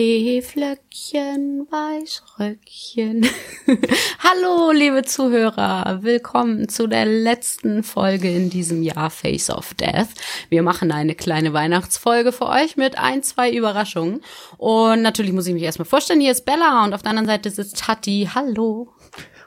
[0.00, 3.26] Schneeflöckchen, Weißröckchen.
[4.18, 5.98] Hallo, liebe Zuhörer.
[6.00, 10.08] Willkommen zu der letzten Folge in diesem Jahr Face of Death.
[10.48, 14.22] Wir machen eine kleine Weihnachtsfolge für euch mit ein, zwei Überraschungen.
[14.56, 16.22] Und natürlich muss ich mich erstmal vorstellen.
[16.22, 18.26] Hier ist Bella und auf der anderen Seite sitzt Hatti.
[18.34, 18.94] Hallo.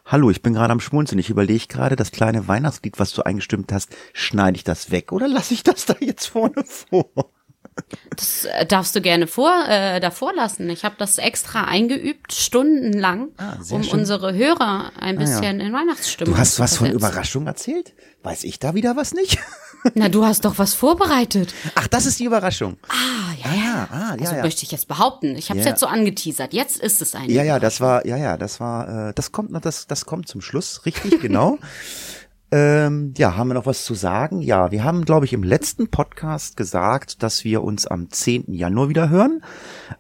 [0.06, 1.18] Hallo, ich bin gerade am Schmunzeln.
[1.18, 5.28] Ich überlege gerade, das kleine Weihnachtslied, was du eingestimmt hast, schneide ich das weg oder
[5.28, 7.33] lasse ich das da jetzt vorne vor?
[8.16, 10.70] Das äh, darfst du gerne vor, äh, davor lassen.
[10.70, 14.00] Ich habe das extra eingeübt, stundenlang, Ah, um schön.
[14.00, 15.26] unsere Hörer ein Ah, ja.
[15.28, 17.08] bisschen in Weihnachtsstimmung Du hast zu was von versetzen.
[17.08, 17.94] Überraschung erzählt?
[18.22, 19.40] Weiß ich da wieder was nicht?
[19.96, 21.54] Na, du hast doch was vorbereitet.
[21.76, 22.78] Ach, das ist die Überraschung.
[22.88, 22.94] Ah,
[23.44, 23.64] ja, ja.
[23.64, 24.42] ja, ah, ja, Also ja.
[24.44, 25.36] möchte ich jetzt behaupten.
[25.36, 25.72] Ich habe es Ja.
[25.72, 26.54] jetzt so angeteasert.
[26.54, 27.32] Jetzt ist es eine.
[27.34, 30.28] Ja, ja, das war, ja, ja, das war, äh, das kommt noch, das, das kommt
[30.30, 31.58] zum Schluss, richtig, genau.
[32.56, 34.42] ähm, ja, haben wir noch was zu sagen?
[34.42, 38.54] Ja, wir haben, glaube ich, im letzten Podcast gesagt, dass wir uns am 10.
[38.54, 39.44] Januar wieder hören.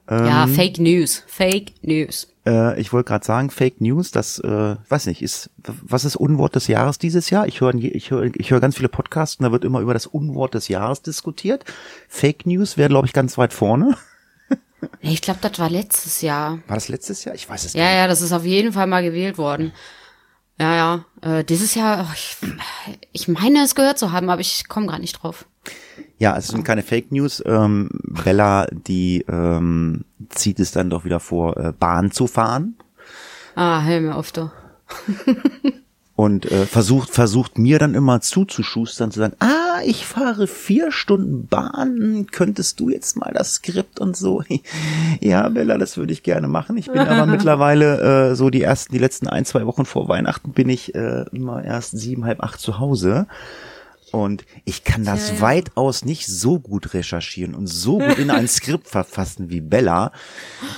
[0.09, 1.23] Ja, Fake News.
[1.25, 2.27] Fake News.
[2.45, 6.55] Äh, ich wollte gerade sagen, Fake News, das, äh, weiß nicht, ist, was ist Unwort
[6.55, 7.47] des Jahres dieses Jahr?
[7.47, 10.05] Ich höre ich höre, ich höre ganz viele Podcasts und da wird immer über das
[10.05, 11.63] Unwort des Jahres diskutiert.
[12.07, 13.97] Fake News wäre, glaube ich, ganz weit vorne.
[14.99, 16.59] Ich glaube, das war letztes Jahr.
[16.67, 17.33] War das letztes Jahr?
[17.35, 17.93] Ich weiß es Ja, nicht.
[17.95, 19.71] ja, das ist auf jeden Fall mal gewählt worden.
[20.59, 21.05] Ja, ja.
[21.21, 22.37] Äh, dieses Jahr, oh, ich,
[23.11, 25.45] ich meine es gehört zu haben, aber ich komme gar nicht drauf.
[26.17, 27.41] Ja, es sind keine Fake News.
[27.45, 32.75] Ähm, Bella, die ähm, zieht es dann doch wieder vor, äh, Bahn zu fahren
[33.55, 34.49] Ah, hör mir auf, du.
[36.15, 41.47] und äh, versucht versucht mir dann immer zuzuschustern, zu sagen, ah, ich fahre vier Stunden
[41.47, 44.43] Bahn, könntest du jetzt mal das Skript und so?
[45.19, 46.77] ja, Bella, das würde ich gerne machen.
[46.77, 50.51] Ich bin aber mittlerweile äh, so die ersten, die letzten ein, zwei Wochen vor Weihnachten
[50.51, 53.25] bin ich äh, immer erst sieben, halb acht zu Hause.
[54.13, 55.41] Und ich kann das Ja, ja.
[55.41, 60.11] weitaus nicht so gut recherchieren und so gut in ein Skript verfassen wie Bella.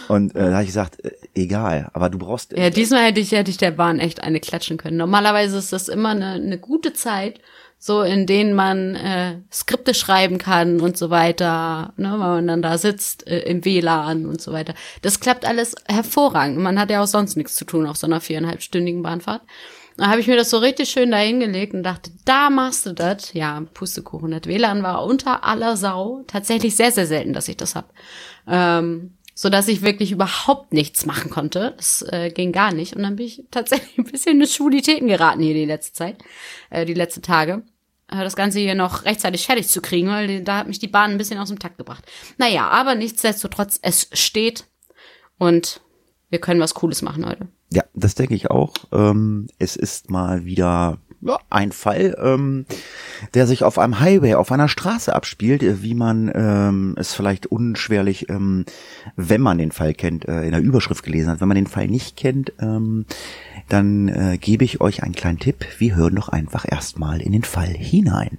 [0.07, 3.33] Und äh, da habe ich gesagt, äh, egal, aber du brauchst Ja, diesmal hätte ich,
[3.33, 4.95] hätte ich der Bahn echt eine klatschen können.
[4.95, 7.41] Normalerweise ist das immer eine, eine gute Zeit,
[7.77, 12.61] so in denen man äh, Skripte schreiben kann und so weiter, ne, weil man dann
[12.61, 14.75] da sitzt äh, im WLAN und so weiter.
[15.01, 16.57] Das klappt alles hervorragend.
[16.59, 19.41] Man hat ja auch sonst nichts zu tun auf so einer viereinhalbstündigen Bahnfahrt.
[19.97, 23.33] Da habe ich mir das so richtig schön dahingelegt und dachte, da machst du das.
[23.33, 24.31] Ja, Pustekuchen.
[24.31, 26.23] Das WLAN war unter aller Sau.
[26.27, 27.93] Tatsächlich sehr, sehr selten, dass ich das hab.
[28.47, 31.73] Ähm, so dass ich wirklich überhaupt nichts machen konnte.
[31.77, 32.95] Das äh, ging gar nicht.
[32.95, 36.17] Und dann bin ich tatsächlich ein bisschen in Schwulitäten geraten hier die letzte Zeit,
[36.69, 37.63] äh, die letzten Tage.
[38.09, 41.11] Äh, das Ganze hier noch rechtzeitig fertig zu kriegen, weil da hat mich die Bahn
[41.11, 42.05] ein bisschen aus dem Takt gebracht.
[42.37, 44.65] Naja, aber nichtsdestotrotz, es steht
[45.37, 45.81] und
[46.29, 47.47] wir können was Cooles machen heute.
[47.75, 48.73] Ja, das denke ich auch.
[48.93, 52.65] Ähm, es ist mal wieder ja, ein Fall, ähm,
[53.33, 57.47] der sich auf einem Highway, auf einer Straße abspielt, äh, wie man ähm, es vielleicht
[57.47, 58.63] unschwerlich, ähm,
[59.17, 61.41] wenn man den Fall kennt, äh, in der Überschrift gelesen hat.
[61.41, 63.05] Wenn man den Fall nicht kennt, ähm,
[63.67, 65.65] dann äh, gebe ich euch einen kleinen Tipp.
[65.77, 68.37] Wir hören doch einfach erstmal in den Fall hinein.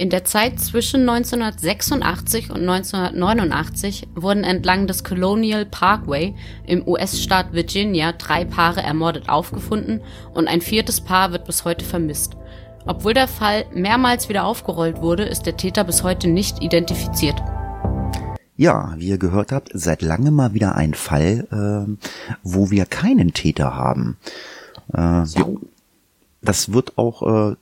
[0.00, 8.12] In der Zeit zwischen 1986 und 1989 wurden entlang des Colonial Parkway im US-Staat Virginia
[8.12, 10.00] drei Paare ermordet aufgefunden
[10.32, 12.36] und ein viertes Paar wird bis heute vermisst.
[12.86, 17.42] Obwohl der Fall mehrmals wieder aufgerollt wurde, ist der Täter bis heute nicht identifiziert.
[18.56, 21.98] Ja, wie ihr gehört habt, seit langem mal wieder ein Fall, ähm,
[22.44, 24.16] wo wir keinen Täter haben.
[24.92, 25.24] Äh,
[26.40, 27.56] das wird auch äh,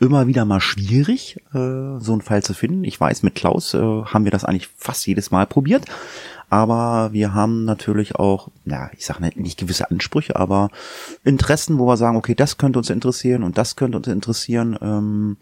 [0.00, 2.84] immer wieder mal schwierig, äh, so einen Fall zu finden.
[2.84, 5.84] Ich weiß, mit Klaus äh, haben wir das eigentlich fast jedes Mal probiert.
[6.50, 10.68] Aber wir haben natürlich auch, ja, ich sage nicht, nicht gewisse Ansprüche, aber
[11.24, 14.78] Interessen, wo wir sagen, okay, das könnte uns interessieren und das könnte uns interessieren.
[14.82, 15.38] Ähm,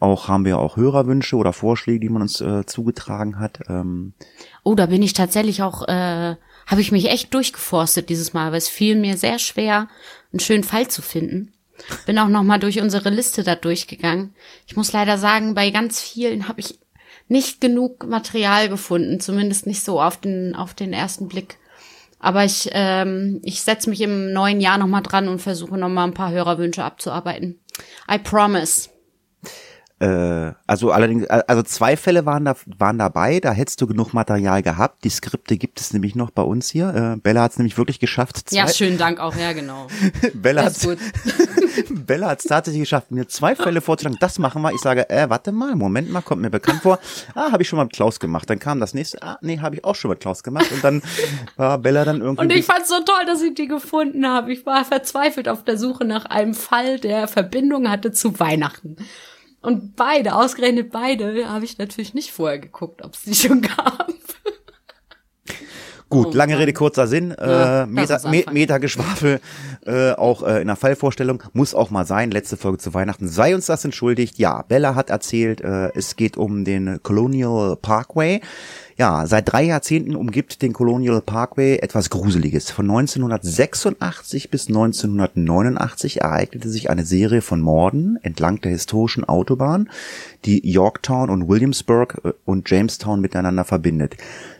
[0.00, 3.60] auch haben wir auch Hörerwünsche oder Vorschläge, die man uns äh, zugetragen hat.
[3.68, 4.14] Ähm,
[4.62, 6.36] Oh, da bin ich tatsächlich auch, äh,
[6.66, 9.88] habe ich mich echt durchgeforstet dieses Mal, weil es fiel mir sehr schwer,
[10.32, 11.52] einen schönen Fall zu finden.
[12.06, 14.34] Bin auch noch mal durch unsere Liste da durchgegangen.
[14.66, 16.78] Ich muss leider sagen, bei ganz vielen habe ich
[17.28, 21.58] nicht genug Material gefunden, zumindest nicht so auf den auf den ersten Blick.
[22.18, 25.88] Aber ich ähm, ich setze mich im neuen Jahr noch mal dran und versuche noch
[25.88, 27.60] mal ein paar Hörerwünsche abzuarbeiten.
[28.10, 28.93] I promise.
[30.00, 34.60] Äh, also allerdings, also zwei Fälle waren da waren dabei, da hättest du genug Material
[34.60, 35.04] gehabt.
[35.04, 37.14] Die Skripte gibt es nämlich noch bei uns hier.
[37.14, 38.48] Äh, Bella hat es nämlich wirklich geschafft.
[38.48, 39.86] Zwei, ja, schönen Dank auch, ja, genau.
[40.34, 40.74] Bella hat
[41.90, 44.18] Bella hat es tatsächlich geschafft, mir zwei Fälle vorzuschlagen.
[44.20, 44.72] Das machen wir.
[44.72, 46.98] Ich sage, äh, warte mal, Moment mal, kommt mir bekannt vor.
[47.34, 48.50] Ah, habe ich schon mal mit Klaus gemacht.
[48.50, 49.22] Dann kam das nächste.
[49.22, 50.70] Ah, nee, habe ich auch schon mit Klaus gemacht.
[50.72, 51.02] Und dann
[51.56, 52.42] war Bella dann irgendwie.
[52.42, 54.52] Und ich fand's so toll, dass ich die gefunden habe.
[54.52, 58.96] Ich war verzweifelt auf der Suche nach einem Fall, der Verbindung hatte zu Weihnachten.
[59.64, 64.08] Und beide, ausgerechnet beide, habe ich natürlich nicht vorher geguckt, ob es die schon gab.
[66.10, 67.34] Gut, oh, lange Rede, kurzer Sinn.
[67.36, 68.20] Ja, äh, Meta,
[68.52, 69.40] Meta-Geschwafel,
[69.84, 72.30] äh, auch äh, in der Fallvorstellung, muss auch mal sein.
[72.30, 73.26] Letzte Folge zu Weihnachten.
[73.26, 74.38] Sei uns das entschuldigt.
[74.38, 78.42] Ja, Bella hat erzählt, äh, es geht um den Colonial Parkway.
[78.96, 82.70] Ja, seit drei Jahrzehnten umgibt den Colonial Parkway etwas Gruseliges.
[82.70, 89.90] Von 1986 bis 1989 ereignete sich eine Serie von Morden entlang der historischen Autobahn,
[90.44, 94.16] die Yorktown und Williamsburg äh, und Jamestown miteinander verbindet.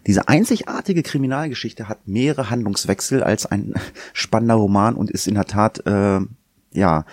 [0.08, 3.75] Diese einzigartige Kriminalgeschichte hat mehrere Handlungswechsel als ein
[4.12, 6.20] spannender Roman und ist in der Tat, äh,
[6.72, 7.04] ja,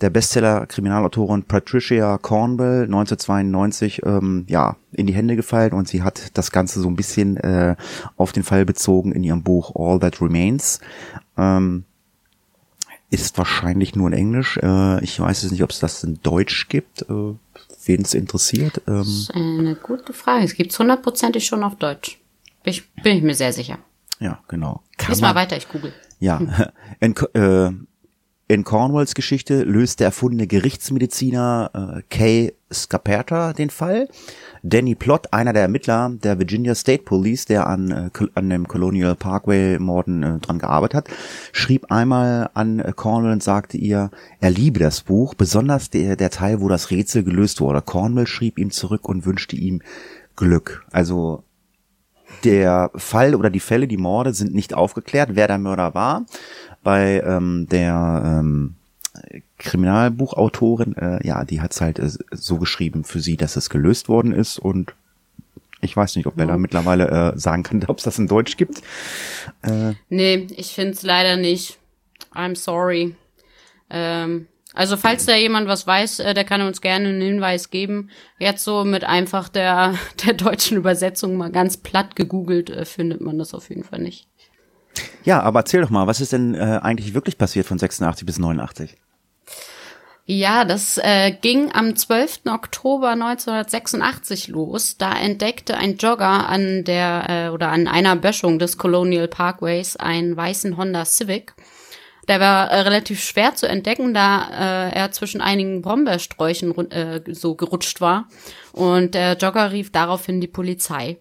[0.00, 6.50] der Bestseller-Kriminalautorin Patricia Cornwell 1992 ähm, ja in die Hände gefallen und sie hat das
[6.50, 7.76] Ganze so ein bisschen äh,
[8.16, 10.80] auf den Fall bezogen in ihrem Buch All That Remains.
[11.36, 11.84] Ähm,
[13.10, 14.58] ist wahrscheinlich nur in Englisch.
[14.58, 17.02] Äh, ich weiß jetzt nicht, ob es das in Deutsch gibt.
[17.02, 17.34] Äh,
[17.84, 18.82] Wen es interessiert.
[18.86, 20.44] Ähm, das ist eine gute Frage.
[20.44, 22.18] Es gibt es hundertprozentig schon auf Deutsch.
[22.62, 23.78] Bin ich, bin ich mir sehr sicher.
[24.20, 24.82] Ja, genau.
[24.98, 25.92] Kann Lies mal weiter, ich google.
[26.18, 26.40] Ja,
[27.00, 27.70] in, äh,
[28.48, 34.08] in Cornwalls Geschichte löst der erfundene Gerichtsmediziner äh, Kay Scaperta den Fall.
[34.62, 39.14] Danny Plott, einer der Ermittler der Virginia State Police, der an, äh, an dem Colonial
[39.16, 41.08] Parkway Morden äh, dran gearbeitet hat,
[41.52, 44.10] schrieb einmal an äh, Cornwall und sagte ihr,
[44.40, 47.82] er liebe das Buch, besonders der, der Teil, wo das Rätsel gelöst wurde.
[47.82, 49.82] Cornwall schrieb ihm zurück und wünschte ihm
[50.36, 50.86] Glück.
[50.90, 51.44] Also
[52.44, 56.24] der Fall oder die Fälle, die Morde sind nicht aufgeklärt, wer der Mörder war
[56.88, 58.76] bei ähm, der ähm,
[59.58, 64.32] Kriminalbuchautorin, äh, ja, die hat's halt äh, so geschrieben für sie, dass es gelöst worden
[64.32, 64.94] ist und
[65.82, 66.58] ich weiß nicht, ob Bella ja.
[66.58, 68.78] mittlerweile äh, sagen kann, ob es das in Deutsch gibt.
[69.60, 71.76] Äh, nee, ich finde es leider nicht.
[72.32, 73.14] I'm sorry.
[73.90, 78.08] Ähm, also falls da jemand was weiß, äh, der kann uns gerne einen Hinweis geben.
[78.38, 79.92] Jetzt so mit einfach der,
[80.24, 84.27] der deutschen Übersetzung mal ganz platt gegoogelt, äh, findet man das auf jeden Fall nicht.
[85.24, 88.38] Ja, aber erzähl doch mal, was ist denn äh, eigentlich wirklich passiert von 86 bis
[88.38, 88.96] 89?
[90.30, 92.40] Ja, das äh, ging am 12.
[92.48, 94.98] Oktober 1986 los.
[94.98, 100.36] Da entdeckte ein Jogger an der äh, oder an einer Böschung des Colonial Parkways einen
[100.36, 101.54] weißen Honda Civic.
[102.28, 107.54] Der war äh, relativ schwer zu entdecken, da äh, er zwischen einigen Brombeersträuchen äh, so
[107.54, 108.28] gerutscht war.
[108.72, 111.16] Und der Jogger rief daraufhin die Polizei.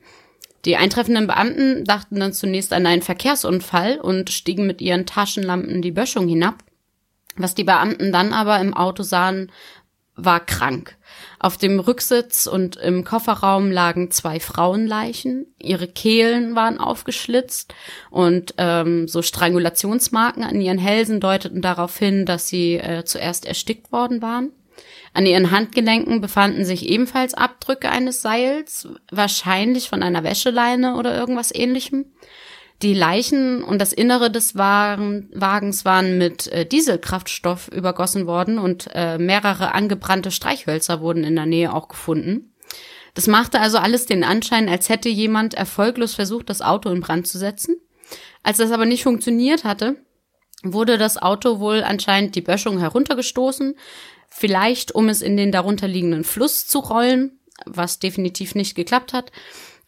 [0.65, 5.91] Die eintreffenden Beamten dachten dann zunächst an einen Verkehrsunfall und stiegen mit ihren Taschenlampen die
[5.91, 6.63] Böschung hinab.
[7.35, 9.51] Was die Beamten dann aber im Auto sahen,
[10.17, 10.97] war krank.
[11.39, 15.45] Auf dem Rücksitz und im Kofferraum lagen zwei Frauenleichen.
[15.59, 17.73] Ihre Kehlen waren aufgeschlitzt
[18.09, 23.91] und ähm, so Strangulationsmarken an ihren Hälsen deuteten darauf hin, dass sie äh, zuerst erstickt
[23.91, 24.51] worden waren.
[25.13, 31.53] An ihren Handgelenken befanden sich ebenfalls Abdrücke eines Seils, wahrscheinlich von einer Wäscheleine oder irgendwas
[31.53, 32.05] ähnlichem.
[32.83, 38.87] Die Leichen und das Innere des Wagen, Wagens waren mit äh, Dieselkraftstoff übergossen worden und
[38.93, 42.53] äh, mehrere angebrannte Streichhölzer wurden in der Nähe auch gefunden.
[43.15, 47.25] Das machte also alles den Anschein, als hätte jemand erfolglos versucht, das Auto in Brand
[47.25, 47.77] zu setzen.
[48.43, 49.95] Als das aber nicht funktioniert hatte,
[50.61, 53.75] wurde das Auto wohl anscheinend die Böschung heruntergestoßen,
[54.27, 59.31] vielleicht um es in den darunterliegenden Fluss zu rollen, was definitiv nicht geklappt hat.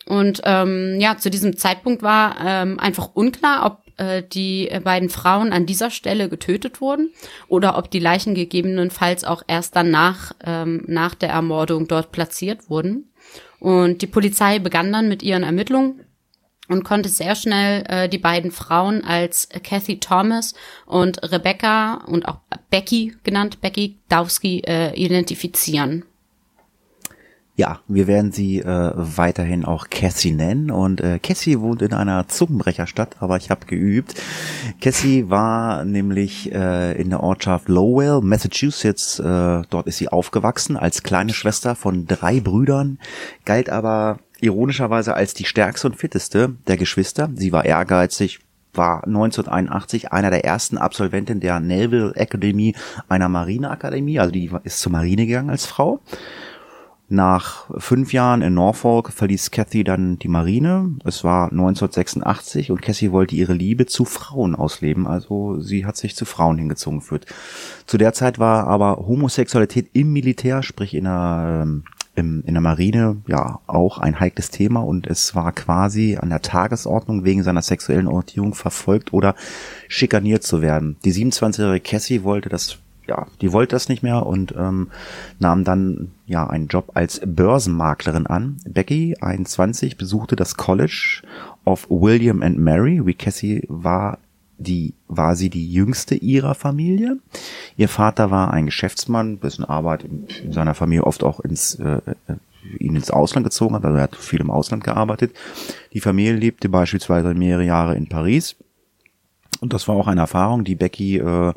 [0.06, 5.54] Und ähm, ja, zu diesem Zeitpunkt war ähm, einfach unklar, ob äh, die beiden Frauen
[5.54, 7.12] an dieser Stelle getötet wurden
[7.48, 13.12] oder ob die Leichen gegebenenfalls auch erst danach, ähm, nach der Ermordung dort platziert wurden.
[13.60, 16.06] Und die Polizei begann dann mit ihren Ermittlungen
[16.70, 20.54] und konnte sehr schnell äh, die beiden Frauen als Kathy Thomas
[20.86, 22.38] und Rebecca und auch
[22.70, 26.06] Becky genannt, Becky Dowski, äh, identifizieren.
[27.60, 32.26] Ja, wir werden sie äh, weiterhin auch Cassie nennen und äh, Cassie wohnt in einer
[32.30, 34.14] Zungenbrecherstadt, aber ich habe geübt.
[34.80, 39.20] Cassie war nämlich äh, in der Ortschaft Lowell, Massachusetts.
[39.20, 42.98] Äh, dort ist sie aufgewachsen als kleine Schwester von drei Brüdern,
[43.44, 47.30] galt aber ironischerweise als die stärkste und fitteste der Geschwister.
[47.36, 48.40] Sie war ehrgeizig,
[48.74, 52.76] war 1981 einer der ersten Absolventen der Naval Academy,
[53.08, 56.02] einer Marineakademie, also die ist zur Marine gegangen als Frau.
[57.12, 60.96] Nach fünf Jahren in Norfolk verließ Cathy dann die Marine.
[61.04, 65.08] Es war 1986 und Cassie wollte ihre Liebe zu Frauen ausleben.
[65.08, 67.26] Also sie hat sich zu Frauen hingezogen geführt.
[67.88, 71.66] Zu der Zeit war aber Homosexualität im Militär, sprich in der,
[72.20, 76.42] im, in der Marine, ja auch ein heikles Thema und es war quasi an der
[76.42, 79.36] Tagesordnung wegen seiner sexuellen Orientierung verfolgt oder
[79.88, 80.98] schikaniert zu werden.
[81.04, 84.92] Die 27-jährige Cassie wollte das ja, die wollte das nicht mehr und ähm,
[85.40, 88.58] nahm dann ja einen Job als Börsenmaklerin an.
[88.70, 91.24] Becky, 21, besuchte das College
[91.66, 93.02] of William and Mary.
[93.06, 94.20] Wie Cassie war
[94.60, 97.18] die war sie die jüngste ihrer Familie.
[97.78, 102.02] Ihr Vater war ein Geschäftsmann, bisschen Arbeit in, in seiner Familie oft auch ins äh,
[102.28, 102.36] äh,
[102.78, 105.34] ihn ins Ausland gezogen hat, also er hat viel im Ausland gearbeitet.
[105.94, 108.58] Die Familie lebte beispielsweise mehrere Jahre in Paris.
[109.62, 111.54] Und das war auch eine Erfahrung, die Becky äh,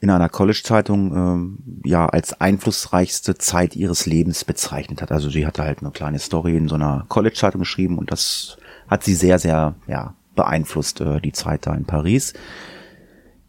[0.00, 5.12] in einer College-Zeitung äh, ja als einflussreichste Zeit ihres Lebens bezeichnet hat.
[5.12, 8.56] Also sie hatte halt eine kleine Story in so einer College-Zeitung geschrieben und das
[8.88, 12.32] hat sie sehr, sehr ja, beeinflusst, äh, die Zeit da in Paris.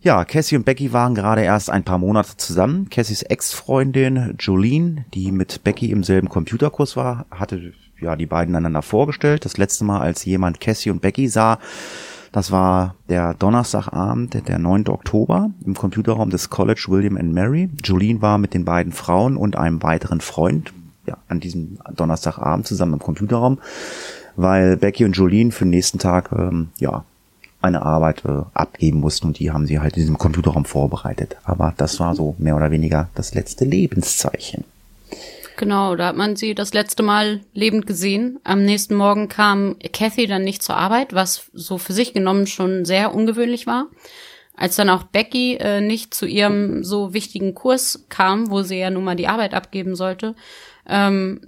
[0.02, 2.90] Ja, Cassie und Becky waren gerade erst ein paar Monate zusammen.
[2.90, 7.72] Cassies Ex-Freundin Jolene, die mit Becky im selben Computerkurs war, hatte
[8.02, 9.46] ja die beiden einander vorgestellt.
[9.46, 11.58] Das letzte Mal, als jemand Cassie und Becky sah,
[12.34, 14.88] das war der Donnerstagabend, der 9.
[14.90, 17.70] Oktober im Computerraum des College William and Mary.
[17.84, 20.74] Jolene war mit den beiden Frauen und einem weiteren Freund
[21.06, 23.60] ja, an diesem Donnerstagabend zusammen im Computerraum,
[24.36, 27.06] weil Becky und Jolene für den nächsten Tag ähm, ja
[27.62, 31.38] eine Arbeit äh, abgeben mussten und die haben sie halt in diesem Computerraum vorbereitet.
[31.46, 34.66] Aber das war so mehr oder weniger das letzte Lebenszeichen.
[35.56, 38.40] Genau, da hat man sie das letzte Mal lebend gesehen.
[38.44, 42.86] Am nächsten Morgen kam Kathy dann nicht zur Arbeit, was so für sich genommen schon
[42.86, 43.86] sehr ungewöhnlich war.
[44.56, 48.90] Als dann auch Becky äh, nicht zu ihrem so wichtigen Kurs kam, wo sie ja
[48.90, 50.36] nun mal die Arbeit abgeben sollte,
[50.88, 51.42] ähm,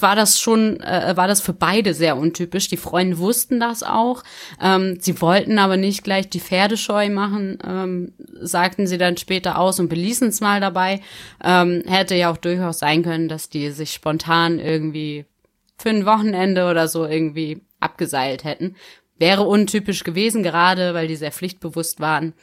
[0.00, 2.68] war das schon, äh, war das für beide sehr untypisch.
[2.68, 4.22] Die Freunde wussten das auch.
[4.60, 9.80] Ähm, sie wollten aber nicht gleich die Pferdescheu machen, ähm, sagten sie dann später aus
[9.80, 11.00] und beließen es mal dabei.
[11.42, 15.26] Ähm, hätte ja auch durchaus sein können, dass die sich spontan irgendwie
[15.76, 18.76] für ein Wochenende oder so irgendwie abgeseilt hätten.
[19.18, 22.34] Wäre untypisch gewesen, gerade weil die sehr pflichtbewusst waren.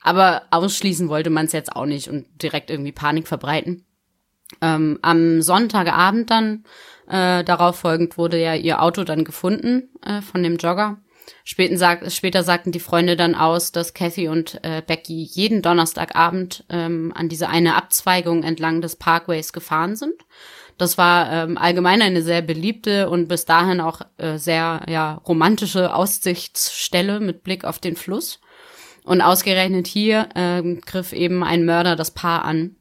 [0.00, 3.84] Aber ausschließen wollte man es jetzt auch nicht und direkt irgendwie Panik verbreiten.
[4.60, 6.64] Ähm, am Sonntagabend dann
[7.08, 10.98] äh, darauf folgend wurde ja ihr Auto dann gefunden äh, von dem Jogger.
[11.44, 16.64] Späten sag, später sagten die Freunde dann aus, dass Kathy und äh, Becky jeden Donnerstagabend
[16.68, 20.14] ähm, an diese eine Abzweigung entlang des Parkways gefahren sind.
[20.78, 25.94] Das war ähm, allgemein eine sehr beliebte und bis dahin auch äh, sehr ja, romantische
[25.94, 28.40] Aussichtsstelle mit Blick auf den Fluss.
[29.04, 32.76] Und ausgerechnet hier ähm, griff eben ein Mörder das Paar an.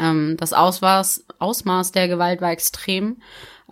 [0.00, 3.18] Ähm, das Ausmaß, Ausmaß der Gewalt war extrem.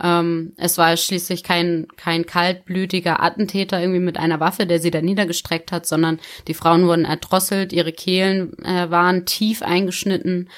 [0.03, 5.03] Ähm, es war schließlich kein, kein kaltblütiger Attentäter irgendwie mit einer Waffe, der sie da
[5.03, 10.49] niedergestreckt hat, sondern die Frauen wurden erdrosselt, ihre Kehlen äh, waren tief eingeschnitten.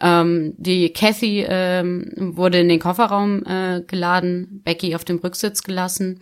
[0.00, 6.20] Ähm, die Kathy ähm, wurde in den Kofferraum äh, geladen, Becky auf dem Rücksitz gelassen.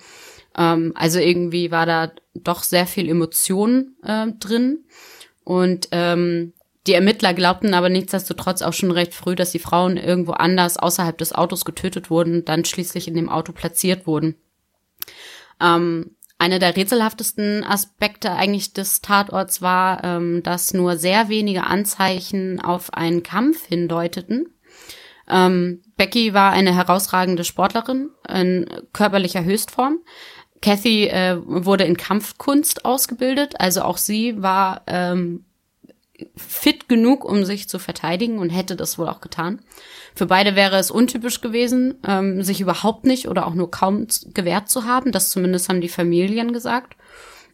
[0.57, 4.85] Ähm, also irgendwie war da doch sehr viel Emotion äh, drin.
[5.45, 6.53] Und ähm,
[6.87, 11.17] die Ermittler glaubten aber nichtsdestotrotz auch schon recht früh, dass die Frauen irgendwo anders außerhalb
[11.17, 14.37] des Autos getötet wurden dann schließlich in dem Auto platziert wurden.
[15.61, 22.61] Ähm, einer der rätselhaftesten Aspekte eigentlich des Tatorts war, ähm, dass nur sehr wenige Anzeichen
[22.61, 24.53] auf einen Kampf hindeuteten.
[25.29, 30.01] Ähm, Becky war eine herausragende Sportlerin in körperlicher Höchstform.
[30.61, 35.45] Kathy äh, wurde in Kampfkunst ausgebildet, also auch sie war ähm,
[36.37, 39.61] fit genug, um sich zu verteidigen und hätte das wohl auch getan.
[40.15, 44.69] Für beide wäre es untypisch gewesen, ähm, sich überhaupt nicht oder auch nur kaum gewehrt
[44.69, 45.13] zu haben.
[45.13, 46.97] Das zumindest haben die Familien gesagt.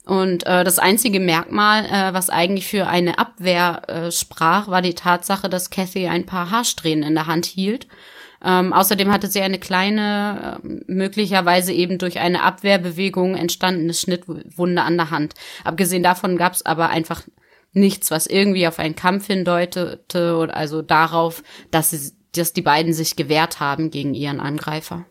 [0.05, 4.95] Und äh, das einzige Merkmal, äh, was eigentlich für eine Abwehr äh, sprach, war die
[4.95, 7.87] Tatsache, dass Kathy ein paar Haarsträhnen in der Hand hielt.
[8.43, 14.97] Ähm, außerdem hatte sie eine kleine, äh, möglicherweise eben durch eine Abwehrbewegung entstandene Schnittwunde an
[14.97, 15.35] der Hand.
[15.65, 17.23] Abgesehen davon gab es aber einfach
[17.73, 22.93] nichts, was irgendwie auf einen Kampf hindeutete oder also darauf, dass, sie, dass die beiden
[22.93, 25.05] sich gewehrt haben gegen ihren Angreifer.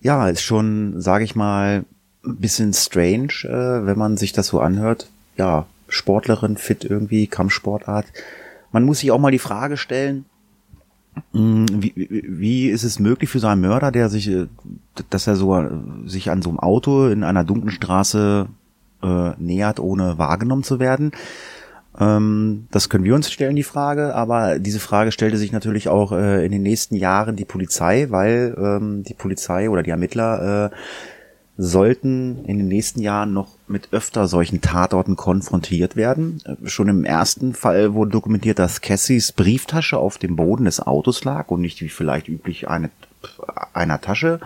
[0.00, 1.84] Ja, ist schon, sage ich mal,
[2.24, 5.08] ein bisschen strange, äh, wenn man sich das so anhört.
[5.36, 8.06] Ja, Sportlerin, fit irgendwie, Kampfsportart.
[8.70, 10.24] Man muss sich auch mal die Frage stellen,
[11.32, 14.46] hm, wie, wie ist es möglich für so einen Mörder, der sich, äh,
[15.10, 15.56] dass er so
[16.06, 18.48] sich an so einem Auto in einer dunklen Straße
[19.02, 21.12] äh, nähert, ohne wahrgenommen zu werden.
[21.98, 26.12] Ähm, das können wir uns stellen, die Frage, aber diese Frage stellte sich natürlich auch
[26.12, 30.76] äh, in den nächsten Jahren die Polizei, weil ähm, die Polizei oder die Ermittler äh,
[31.60, 36.40] sollten in den nächsten Jahren noch mit öfter solchen Tatorten konfrontiert werden.
[36.44, 41.24] Äh, schon im ersten Fall wurde dokumentiert, dass Cassies Brieftasche auf dem Boden des Autos
[41.24, 42.90] lag und nicht wie vielleicht üblich eine,
[43.72, 44.38] einer Tasche.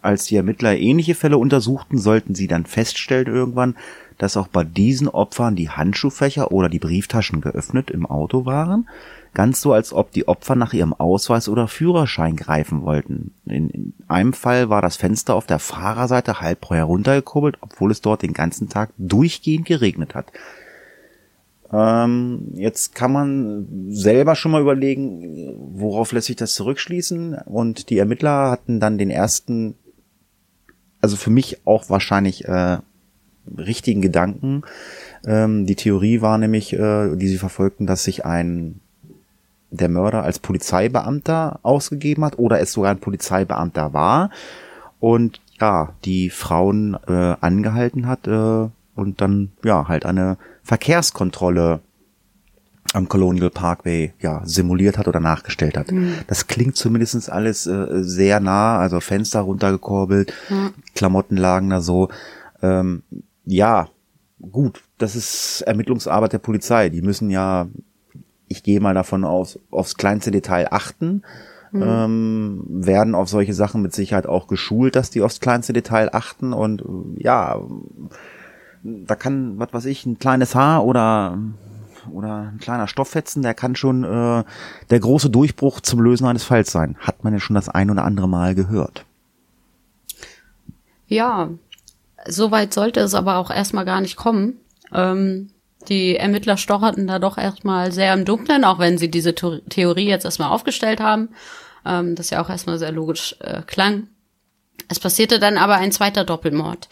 [0.00, 3.76] Als die Ermittler ähnliche Fälle untersuchten, sollten sie dann feststellen irgendwann,
[4.16, 8.88] dass auch bei diesen Opfern die Handschuhfächer oder die Brieftaschen geöffnet im Auto waren,
[9.34, 13.32] ganz so als ob die Opfer nach ihrem Ausweis oder Führerschein greifen wollten.
[13.46, 18.22] In, in einem Fall war das Fenster auf der Fahrerseite halb heruntergekurbelt, obwohl es dort
[18.22, 20.32] den ganzen Tag durchgehend geregnet hat.
[21.70, 27.34] Ähm, jetzt kann man selber schon mal überlegen, worauf lässt sich das zurückschließen.
[27.44, 29.74] Und die Ermittler hatten dann den ersten,
[31.00, 32.78] also für mich auch wahrscheinlich äh,
[33.56, 34.62] richtigen Gedanken.
[35.24, 38.80] Ähm, die Theorie war nämlich, äh, die sie verfolgten, dass sich ein
[39.70, 44.30] der Mörder als Polizeibeamter ausgegeben hat oder es sogar ein Polizeibeamter war
[44.98, 51.80] und ja, die Frauen äh, angehalten hat äh, und dann ja halt eine Verkehrskontrolle
[52.94, 55.92] am Colonial Parkway ja simuliert hat oder nachgestellt hat.
[55.92, 56.14] Mhm.
[56.26, 60.72] Das klingt zumindestens alles äh, sehr nah, also Fenster runtergekurbelt, mhm.
[60.94, 62.08] Klamotten lagen da so.
[62.62, 63.02] Ähm,
[63.44, 63.88] ja,
[64.40, 66.88] gut, das ist Ermittlungsarbeit der Polizei.
[66.88, 67.68] Die müssen ja,
[68.48, 71.22] ich gehe mal davon aus, aufs kleinste Detail achten.
[71.70, 71.82] Mhm.
[71.82, 76.54] Ähm, werden auf solche Sachen mit Sicherheit auch geschult, dass die aufs kleinste Detail achten
[76.54, 76.82] und
[77.16, 77.60] ja,
[78.82, 81.36] da kann, was weiß ich, ein kleines Haar oder
[82.12, 84.44] oder ein kleiner Stofffetzen, der kann schon äh,
[84.90, 86.96] der große Durchbruch zum Lösen eines Falls sein.
[87.00, 89.04] Hat man ja schon das ein oder andere Mal gehört.
[91.06, 91.50] Ja,
[92.26, 94.60] Soweit sollte es aber auch erstmal gar nicht kommen.
[94.92, 95.50] Ähm,
[95.88, 100.24] die Ermittler stocherten da doch erstmal sehr im Dunkeln, auch wenn sie diese Theorie jetzt
[100.24, 101.30] erstmal aufgestellt haben.
[101.86, 104.08] Ähm, das ja auch erstmal sehr logisch äh, klang.
[104.88, 106.88] Es passierte dann aber ein zweiter Doppelmord.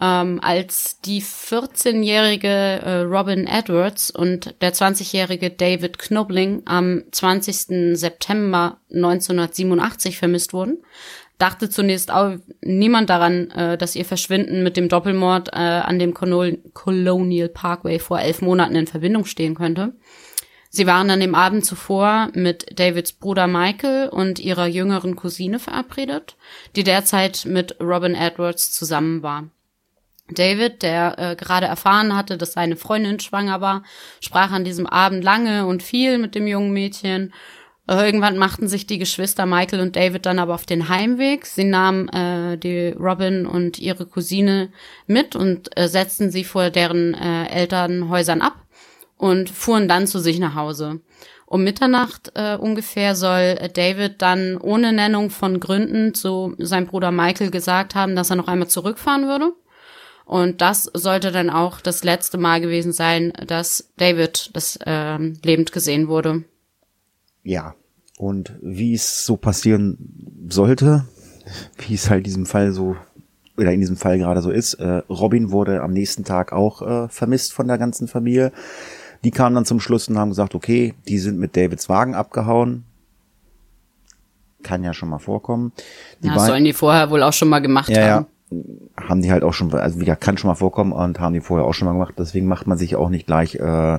[0.00, 7.98] Ähm, als die 14-jährige äh, Robin Edwards und der 20-jährige David Knobling am 20.
[7.98, 10.78] September 1987 vermisst wurden,
[11.38, 16.14] dachte zunächst auch niemand daran, äh, dass ihr Verschwinden mit dem Doppelmord äh, an dem
[16.14, 19.94] Colonial Parkway vor elf Monaten in Verbindung stehen könnte.
[20.70, 26.36] Sie waren an dem Abend zuvor mit Davids Bruder Michael und ihrer jüngeren Cousine verabredet,
[26.76, 29.48] die derzeit mit Robin Edwards zusammen war.
[30.30, 33.82] David, der äh, gerade erfahren hatte, dass seine Freundin schwanger war,
[34.20, 37.32] sprach an diesem Abend lange und viel mit dem jungen Mädchen
[37.90, 41.46] Irgendwann machten sich die Geschwister Michael und David dann aber auf den Heimweg.
[41.46, 44.68] Sie nahmen äh, die Robin und ihre Cousine
[45.06, 48.56] mit und äh, setzten sie vor deren äh, Elternhäusern ab
[49.16, 51.00] und fuhren dann zu sich nach Hause.
[51.46, 57.50] Um Mitternacht äh, ungefähr soll David dann ohne Nennung von Gründen zu seinem Bruder Michael
[57.50, 59.54] gesagt haben, dass er noch einmal zurückfahren würde.
[60.28, 65.72] Und das sollte dann auch das letzte Mal gewesen sein, dass David das äh, lebend
[65.72, 66.44] gesehen wurde
[67.48, 67.74] ja,
[68.18, 69.96] und wie es so passieren
[70.50, 71.06] sollte,
[71.86, 72.96] wie es halt in diesem Fall so
[73.56, 77.08] oder in diesem Fall gerade so ist, äh, Robin wurde am nächsten Tag auch äh,
[77.08, 78.52] vermisst von der ganzen Familie.
[79.24, 82.84] Die kamen dann zum Schluss und haben gesagt, okay, die sind mit Davids Wagen abgehauen.
[84.62, 85.72] Kann ja schon mal vorkommen.
[86.22, 88.24] Die ja, sollen die vorher wohl auch schon mal gemacht ja, haben.
[88.26, 88.37] Ja
[88.96, 91.66] haben die halt auch schon, also wieder kann schon mal vorkommen und haben die vorher
[91.66, 92.14] auch schon mal gemacht.
[92.18, 93.98] Deswegen macht man sich auch nicht gleich äh,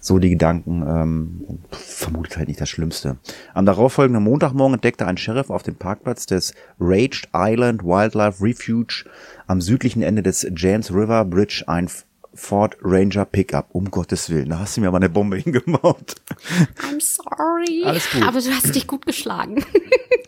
[0.00, 3.16] so die Gedanken, ähm, vermutet halt nicht das Schlimmste.
[3.54, 9.04] Am darauffolgenden Montagmorgen entdeckte ein Sheriff auf dem Parkplatz des Raged Island Wildlife Refuge
[9.46, 11.88] am südlichen Ende des James River Bridge ein
[12.38, 13.68] Ford Ranger Pickup.
[13.72, 16.14] Um Gottes Willen, da hast du mir aber eine Bombe hingebaut.
[16.80, 17.84] I'm sorry.
[17.84, 18.22] Alles gut.
[18.22, 19.64] Aber du hast dich gut geschlagen.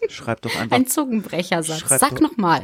[0.09, 0.77] Schreib doch einfach.
[0.77, 1.89] Ein Zungenbrechersatz.
[2.01, 2.63] Sag nochmal.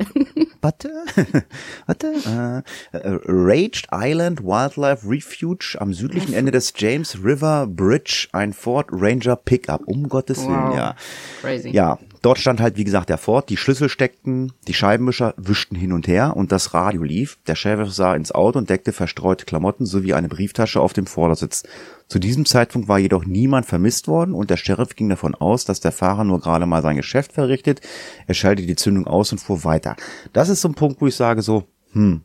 [0.60, 0.90] Warte.
[1.86, 2.64] Warte.
[2.92, 8.88] Äh, äh, Raged Island Wildlife Refuge am südlichen Ende des James River Bridge ein Ford
[8.90, 9.82] Ranger Pickup.
[9.86, 10.48] Um Gottes wow.
[10.48, 10.96] Willen, ja.
[11.40, 11.70] Crazy.
[11.70, 15.92] Ja, Dort stand halt, wie gesagt, der Ford, die Schlüssel steckten, die Scheibenwischer wischten hin
[15.92, 17.38] und her und das Radio lief.
[17.46, 21.62] Der Sheriff sah ins Auto und deckte verstreute Klamotten sowie eine Brieftasche auf dem Vordersitz.
[22.08, 25.78] Zu diesem Zeitpunkt war jedoch niemand vermisst worden und der Sheriff ging davon aus, dass
[25.78, 27.80] der Fahrer nur gerade mal sein Geschäft verrichtet.
[28.26, 29.94] Er schaltete die Zündung aus und fuhr weiter.
[30.32, 32.22] Das ist so ein Punkt, wo ich sage so, hm,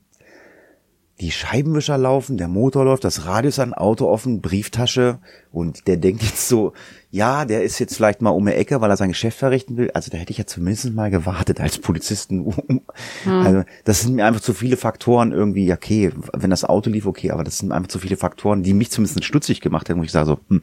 [1.22, 5.20] die Scheibenwischer laufen, der Motor läuft, das Radio ist an, Auto offen, Brieftasche
[5.52, 6.74] und der denkt jetzt so,
[7.12, 9.92] ja, der ist jetzt vielleicht mal um die Ecke, weil er sein Geschäft verrichten will.
[9.92, 12.54] Also da hätte ich ja zumindest mal gewartet als Polizisten.
[13.26, 17.32] Also das sind mir einfach zu viele Faktoren irgendwie, okay, wenn das Auto lief, okay,
[17.32, 20.12] aber das sind einfach zu viele Faktoren, die mich zumindest stutzig gemacht haben, wo ich
[20.12, 20.62] sage so, hm,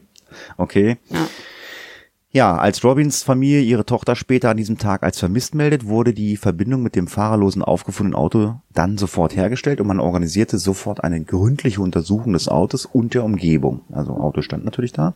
[0.57, 0.97] okay.
[1.09, 1.27] Ja.
[2.31, 6.37] Ja, als Robins Familie ihre Tochter später an diesem Tag als vermisst meldet, wurde die
[6.37, 11.81] Verbindung mit dem fahrerlosen aufgefundenen Auto dann sofort hergestellt und man organisierte sofort eine gründliche
[11.81, 13.81] Untersuchung des Autos und der Umgebung.
[13.91, 15.15] Also Auto stand natürlich da.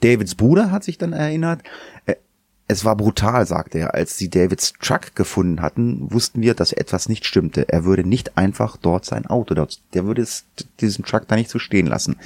[0.00, 1.62] Davids Bruder hat sich dann erinnert.
[2.06, 2.14] äh,
[2.68, 3.94] Es war brutal, sagte er.
[3.94, 7.68] Als sie Davids Truck gefunden hatten, wussten wir, dass etwas nicht stimmte.
[7.68, 10.44] Er würde nicht einfach dort sein Auto, dort, der würde es,
[10.80, 12.16] diesen Truck da nicht so stehen lassen.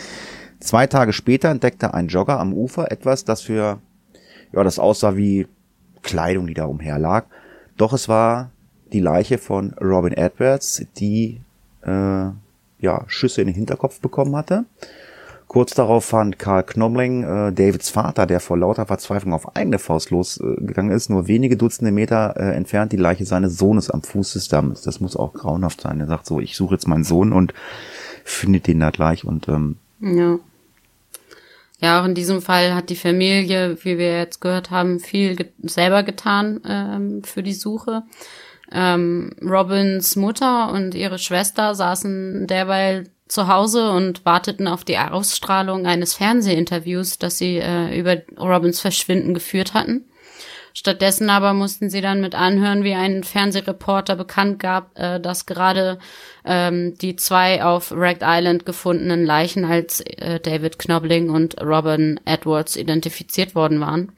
[0.60, 3.80] Zwei Tage später entdeckte ein Jogger am Ufer etwas, das für
[4.52, 5.46] ja, das aussah wie
[6.02, 7.26] Kleidung, die da umherlag.
[7.76, 8.50] Doch es war
[8.92, 11.40] die Leiche von Robin Edwards, die
[11.82, 12.28] äh,
[12.78, 14.64] ja Schüsse in den Hinterkopf bekommen hatte.
[15.48, 20.10] Kurz darauf fand Karl Knobling, äh, Davids Vater, der vor lauter Verzweiflung auf eigene Faust
[20.10, 24.48] losgegangen ist, nur wenige Dutzende Meter äh, entfernt die Leiche seines Sohnes am Fuß des
[24.48, 24.82] Dammes.
[24.82, 26.00] Das muss auch grauenhaft sein.
[26.00, 27.54] Er sagt so, ich suche jetzt meinen Sohn und
[28.24, 30.38] findet den da gleich und ähm, Ja.
[31.80, 35.48] Ja, auch in diesem Fall hat die Familie, wie wir jetzt gehört haben, viel ge
[35.62, 38.04] selber getan ähm, für die Suche.
[38.72, 45.86] Ähm, Robins Mutter und ihre Schwester saßen derweil zu Hause und warteten auf die Ausstrahlung
[45.86, 50.04] eines Fernsehinterviews, das sie äh, über Robins Verschwinden geführt hatten.
[50.76, 56.00] Stattdessen aber mussten sie dann mit anhören, wie ein Fernsehreporter bekannt gab, äh, dass gerade
[56.44, 62.74] ähm, die zwei auf Wrecked Island gefundenen Leichen als äh, David Knobling und Robin Edwards
[62.74, 64.12] identifiziert worden waren.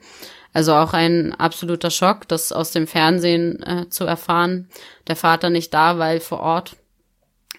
[0.55, 4.71] Also auch ein absoluter Schock, das aus dem Fernsehen äh, zu erfahren.
[5.07, 6.77] Der Vater nicht da, weil vor Ort.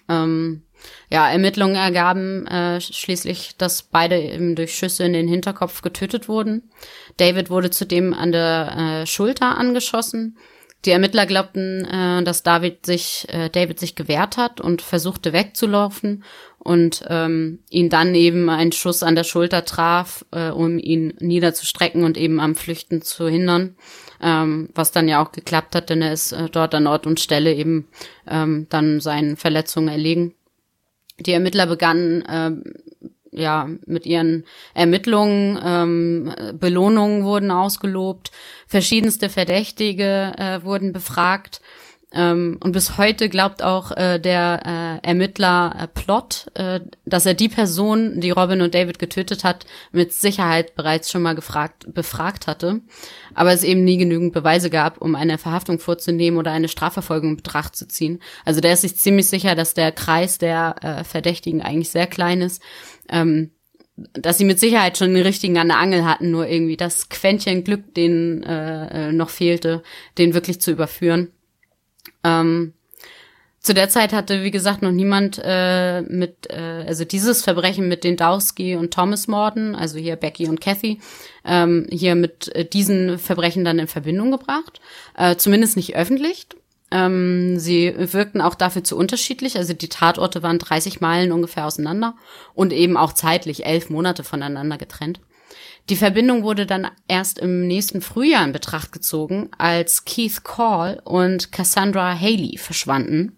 [0.08, 0.62] Ähm,
[1.10, 6.70] ja, Ermittlungen ergaben äh, schließlich, dass beide eben durch Schüsse in den Hinterkopf getötet wurden.
[7.16, 10.36] David wurde zudem an der äh, Schulter angeschossen.
[10.84, 16.22] Die Ermittler glaubten, äh, dass David sich, äh, David sich gewehrt hat und versuchte wegzulaufen
[16.58, 22.04] und ähm, ihn dann eben ein Schuss an der Schulter traf, äh, um ihn niederzustrecken
[22.04, 23.76] und eben am Flüchten zu hindern.
[24.20, 27.20] Ähm, was dann ja auch geklappt hat, denn er ist äh, dort an Ort und
[27.20, 27.88] Stelle eben
[28.26, 30.34] ähm, dann seinen Verletzungen erlegen.
[31.20, 32.64] Die Ermittler begannen ähm,
[33.30, 38.30] ja mit ihren Ermittlungen, ähm, Belohnungen wurden ausgelobt,
[38.66, 41.60] verschiedenste Verdächtige äh, wurden befragt.
[42.10, 47.34] Ähm, und bis heute glaubt auch äh, der äh, Ermittler äh, Plot, äh, dass er
[47.34, 52.46] die Person, die Robin und David getötet hat, mit Sicherheit bereits schon mal gefragt, befragt
[52.46, 52.80] hatte.
[53.34, 57.36] Aber es eben nie genügend Beweise gab, um eine Verhaftung vorzunehmen oder eine Strafverfolgung in
[57.36, 58.20] Betracht zu ziehen.
[58.46, 62.40] Also der ist sich ziemlich sicher, dass der Kreis der äh, Verdächtigen eigentlich sehr klein
[62.40, 62.62] ist.
[63.10, 63.50] Ähm,
[64.14, 67.64] dass sie mit Sicherheit schon den richtigen an der Angel hatten, nur irgendwie das Quäntchen
[67.64, 69.82] Glück, den äh, äh noch fehlte,
[70.16, 71.32] den wirklich zu überführen.
[72.24, 72.72] Ähm,
[73.60, 78.04] zu der Zeit hatte, wie gesagt, noch niemand äh, mit, äh, also dieses Verbrechen mit
[78.04, 81.00] den Dowski und Thomas Morden, also hier Becky und Kathy,
[81.44, 84.80] ähm, hier mit äh, diesen Verbrechen dann in Verbindung gebracht.
[85.16, 86.46] Äh, zumindest nicht öffentlich.
[86.90, 89.58] Ähm, sie wirkten auch dafür zu unterschiedlich.
[89.58, 92.14] Also die Tatorte waren 30 Meilen ungefähr auseinander
[92.54, 95.20] und eben auch zeitlich elf Monate voneinander getrennt.
[95.90, 101.50] Die Verbindung wurde dann erst im nächsten Frühjahr in Betracht gezogen, als Keith Call und
[101.50, 103.32] Cassandra Haley verschwanden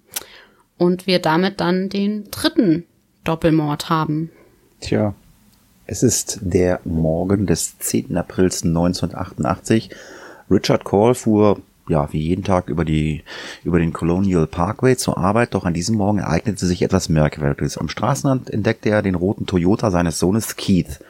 [0.77, 2.87] und wir damit dann den dritten
[3.23, 4.31] Doppelmord haben.
[4.81, 5.15] Tja,
[5.87, 8.17] es ist der Morgen des 10.
[8.17, 9.91] Aprils 1988.
[10.51, 13.25] Richard Call fuhr ja, wie jeden Tag über die,
[13.65, 17.79] über den Colonial Parkway zur Arbeit, doch an diesem Morgen ereignete sich etwas Merkwürdiges.
[17.79, 21.01] Am Straßenrand entdeckte er den roten Toyota seines Sohnes Keith.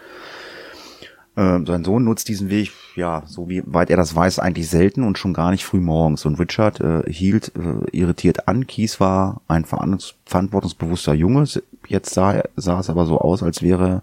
[1.37, 5.05] Äh, sein Sohn nutzt diesen Weg, ja, so wie weit er das weiß, eigentlich selten
[5.05, 6.25] und schon gar nicht früh morgens.
[6.25, 8.67] Und Richard äh, hielt äh, irritiert an.
[8.67, 11.45] Kies war ein verantwortungsbewusster Junge.
[11.87, 14.03] Jetzt sah, sah es aber so aus, als wäre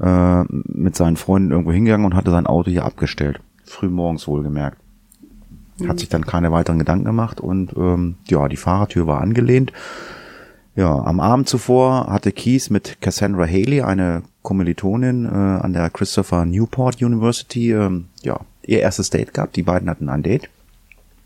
[0.00, 3.40] äh, mit seinen Freunden irgendwo hingegangen und hatte sein Auto hier abgestellt.
[3.64, 4.78] Früh morgens wohlgemerkt.
[5.80, 5.98] Hat mhm.
[5.98, 9.72] sich dann keine weiteren Gedanken gemacht und ähm, ja, die Fahrertür war angelehnt.
[10.78, 16.44] Ja, am Abend zuvor hatte Keith mit Cassandra Haley, eine Kommilitonin äh, an der Christopher
[16.44, 19.56] Newport University, ähm, ja, ihr erstes Date gehabt.
[19.56, 20.48] Die beiden hatten ein Date.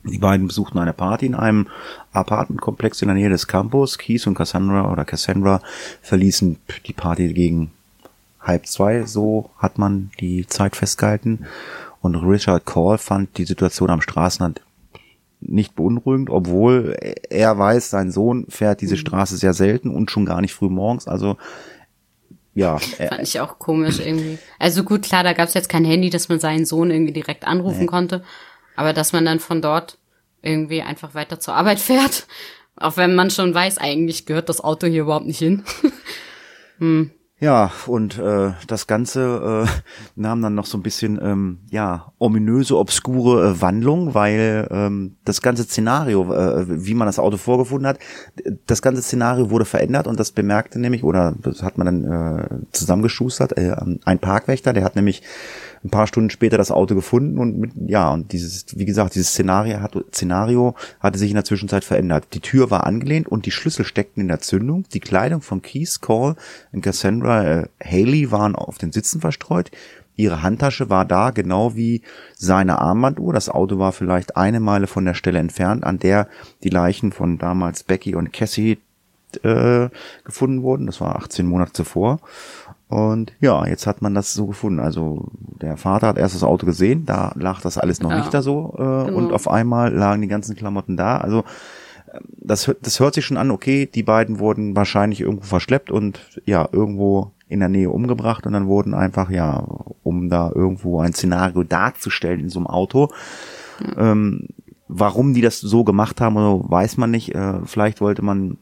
[0.05, 1.67] Die beiden besuchten eine Party in einem
[2.15, 3.99] Apartmentkomplex in der Nähe des Campus.
[3.99, 5.61] Keith und Cassandra oder Cassandra
[6.01, 7.73] verließen die Party gegen
[8.41, 11.45] halb zwei, so hat man die Zeit festgehalten.
[12.01, 14.63] Und Richard Call fand die Situation am Straßenrand
[15.43, 16.97] nicht beunruhigend, obwohl
[17.31, 19.01] er weiß, sein Sohn fährt diese Mhm.
[19.01, 21.07] Straße sehr selten und schon gar nicht früh morgens.
[21.09, 21.37] Also
[22.55, 24.39] ja, Fand ich auch komisch irgendwie.
[24.59, 27.47] Also gut, klar, da gab es jetzt kein Handy, dass man seinen Sohn irgendwie direkt
[27.47, 28.23] anrufen konnte.
[28.77, 29.99] Aber dass man dann von dort
[30.43, 32.27] irgendwie einfach weiter zur Arbeit fährt.
[32.77, 35.63] Auch wenn man schon weiß, eigentlich gehört das Auto hier überhaupt nicht hin.
[37.43, 39.71] Ja, und äh, das Ganze äh,
[40.15, 45.43] nahm dann noch so ein bisschen, ähm, ja, ominöse, obskure äh, Wandlung, weil ähm, das
[45.43, 47.99] ganze Szenario, äh, wie man das Auto vorgefunden hat,
[48.69, 52.49] das ganze Szenario wurde verändert und das bemerkte nämlich, oder das hat man dann äh,
[52.71, 53.75] zusammengeschustert, äh,
[54.05, 55.25] ein Parkwächter, der hat nämlich
[55.85, 59.31] ein paar Stunden später das Auto gefunden und mit, ja, und dieses, wie gesagt, dieses
[59.31, 62.29] Szenario, hat, Szenario hatte sich in der Zwischenzeit verändert.
[62.35, 64.85] Die Tür war angelehnt und die Schlüssel steckten in der Zündung.
[64.93, 66.37] Die Kleidung von Keith Cole
[66.73, 69.71] und Cassandra äh, Haley waren auf den Sitzen verstreut.
[70.15, 72.03] Ihre Handtasche war da, genau wie
[72.37, 73.33] seine Armbanduhr.
[73.33, 76.29] Das Auto war vielleicht eine Meile von der Stelle entfernt, an der
[76.63, 78.79] die Leichen von damals Becky und Cassie
[79.43, 79.89] äh,
[80.25, 80.87] gefunden wurden.
[80.87, 82.21] Das war 18 Monate zuvor.
[82.93, 84.81] Und ja, jetzt hat man das so gefunden.
[84.81, 85.29] Also
[85.61, 88.19] der Vater hat erst das Auto gesehen, da lag das alles noch Ja.
[88.19, 88.75] nicht da so.
[88.79, 91.17] Äh, Und auf einmal lagen die ganzen Klamotten da.
[91.17, 91.45] Also
[92.13, 95.91] ähm, das, hört- das hört sich schon an, okay, die beiden wurden wahrscheinlich irgendwo verschleppt
[95.91, 99.65] und ja, irgendwo in der Nähe umgebracht und dann wurden einfach, ja,
[100.03, 103.11] um da irgendwo ein Szenario darzustellen in so einem Auto,
[103.97, 104.49] ähm,
[104.89, 107.35] warum die das so gemacht haben, weiß man nicht.
[107.35, 108.59] Äh, vielleicht wollte man,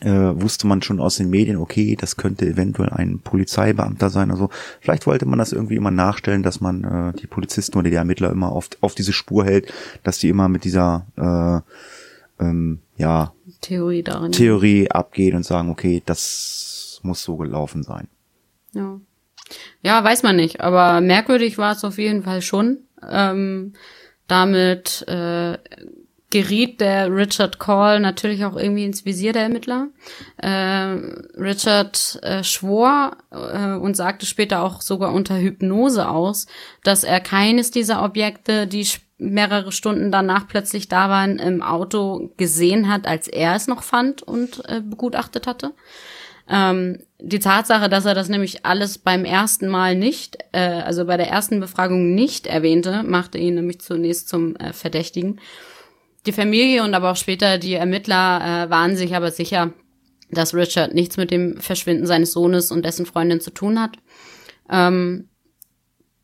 [0.00, 4.38] äh, wusste man schon aus den Medien, okay, das könnte eventuell ein Polizeibeamter sein oder
[4.38, 4.50] so.
[4.80, 8.30] Vielleicht wollte man das irgendwie immer nachstellen, dass man äh, die Polizisten oder die Ermittler
[8.30, 9.72] immer auf, auf diese Spur hält,
[10.02, 14.32] dass die immer mit dieser äh, ähm, ja, Theorie darin.
[14.32, 18.08] Theorie abgehen und sagen, okay, das muss so gelaufen sein.
[18.72, 19.00] Ja.
[19.82, 20.60] ja, weiß man nicht.
[20.60, 22.78] Aber merkwürdig war es auf jeden Fall schon.
[23.08, 23.72] Ähm,
[24.26, 25.56] damit äh,
[26.30, 29.88] geriet der Richard Call natürlich auch irgendwie ins Visier der Ermittler.
[30.36, 30.48] Äh,
[31.40, 36.46] Richard äh, schwor äh, und sagte später auch sogar unter Hypnose aus,
[36.84, 38.86] dass er keines dieser Objekte, die
[39.16, 44.22] mehrere Stunden danach plötzlich da waren, im Auto gesehen hat, als er es noch fand
[44.22, 45.72] und äh, begutachtet hatte.
[46.48, 51.16] Ähm, die Tatsache, dass er das nämlich alles beim ersten Mal nicht, äh, also bei
[51.16, 55.40] der ersten Befragung nicht erwähnte, machte ihn nämlich zunächst zum äh, Verdächtigen.
[56.26, 59.72] Die Familie und aber auch später die Ermittler äh, waren sich aber sicher,
[60.30, 63.96] dass Richard nichts mit dem Verschwinden seines Sohnes und dessen Freundin zu tun hat.
[64.70, 65.28] Ähm,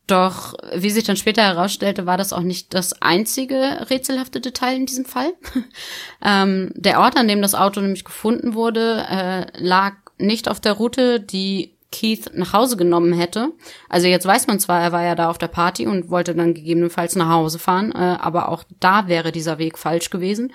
[0.07, 4.85] doch, wie sich dann später herausstellte, war das auch nicht das einzige rätselhafte Detail in
[4.85, 5.33] diesem Fall.
[6.23, 10.73] ähm, der Ort, an dem das Auto nämlich gefunden wurde, äh, lag nicht auf der
[10.73, 13.51] Route, die Keith nach Hause genommen hätte.
[13.89, 16.53] Also jetzt weiß man zwar, er war ja da auf der Party und wollte dann
[16.53, 20.53] gegebenenfalls nach Hause fahren, äh, aber auch da wäre dieser Weg falsch gewesen.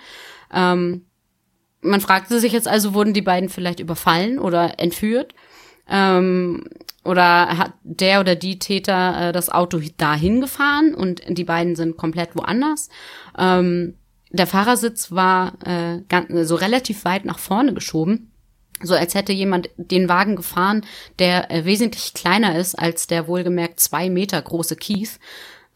[0.53, 1.07] Ähm,
[1.81, 5.35] man fragte sich jetzt also, wurden die beiden vielleicht überfallen oder entführt?
[5.88, 6.64] Ähm,
[7.05, 11.96] oder hat der oder die Täter äh, das Auto dahin gefahren und die beiden sind
[11.96, 12.90] komplett woanders?
[13.38, 13.94] Ähm,
[14.31, 18.29] der Fahrersitz war äh, ganz, so relativ weit nach vorne geschoben,
[18.82, 20.84] so als hätte jemand den Wagen gefahren,
[21.18, 25.18] der äh, wesentlich kleiner ist als der wohlgemerkt zwei Meter große Keith.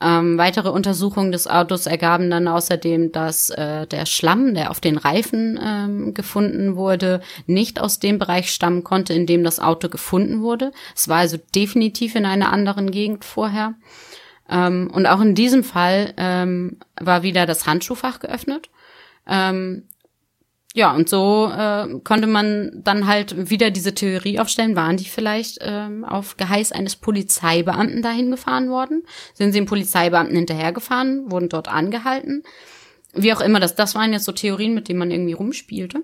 [0.00, 4.98] Ähm, weitere Untersuchungen des Autos ergaben dann außerdem, dass äh, der Schlamm, der auf den
[4.98, 10.42] Reifen ähm, gefunden wurde, nicht aus dem Bereich stammen konnte, in dem das Auto gefunden
[10.42, 10.72] wurde.
[10.94, 13.74] Es war also definitiv in einer anderen Gegend vorher.
[14.50, 18.68] Ähm, und auch in diesem Fall ähm, war wieder das Handschuhfach geöffnet.
[19.26, 19.84] Ähm,
[20.76, 25.58] ja, und so äh, konnte man dann halt wieder diese Theorie aufstellen, waren die vielleicht
[25.60, 29.04] ähm, auf Geheiß eines Polizeibeamten dahin gefahren worden?
[29.34, 32.42] Sind sie dem Polizeibeamten hinterhergefahren, wurden dort angehalten?
[33.12, 36.02] Wie auch immer, das, das waren jetzt so Theorien, mit denen man irgendwie rumspielte.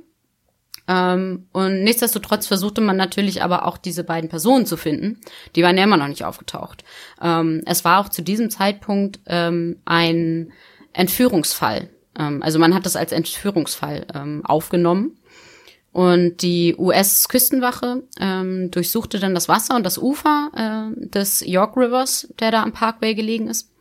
[0.87, 5.21] Ähm, und nichtsdestotrotz versuchte man natürlich aber auch diese beiden Personen zu finden.
[5.57, 6.85] Die waren ja immer noch nicht aufgetaucht.
[7.21, 10.53] Ähm, es war auch zu diesem Zeitpunkt ähm, ein
[10.93, 11.91] Entführungsfall.
[12.21, 15.17] Ähm, also man hat das als Entführungsfall ähm, aufgenommen.
[15.93, 22.29] Und die US-Küstenwache ähm, durchsuchte dann das Wasser und das Ufer äh, des York Rivers,
[22.39, 23.73] der da am Parkway gelegen ist.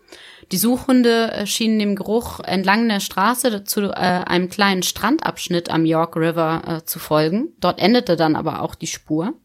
[0.52, 5.86] Die Suchhunde äh, schienen dem Geruch entlang der Straße zu äh, einem kleinen Strandabschnitt am
[5.86, 7.50] York River äh, zu folgen.
[7.60, 9.36] Dort endete dann aber auch die Spur.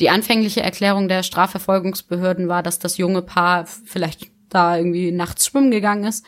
[0.00, 5.70] Die anfängliche Erklärung der Strafverfolgungsbehörden war, dass das junge Paar vielleicht da irgendwie nachts schwimmen
[5.70, 6.26] gegangen ist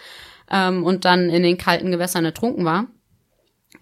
[0.51, 2.87] ähm, und dann in den kalten Gewässern ertrunken war.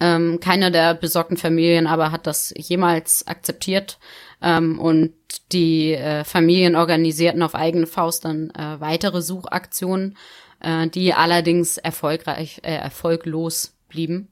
[0.00, 3.98] Ähm, keine der besorgten Familien aber hat das jemals akzeptiert
[4.40, 5.12] ähm, und
[5.52, 10.16] die äh, Familien organisierten auf eigene Faust dann äh, weitere Suchaktionen.
[10.62, 14.28] äh, die allerdings erfolgreich, äh, erfolglos blieben.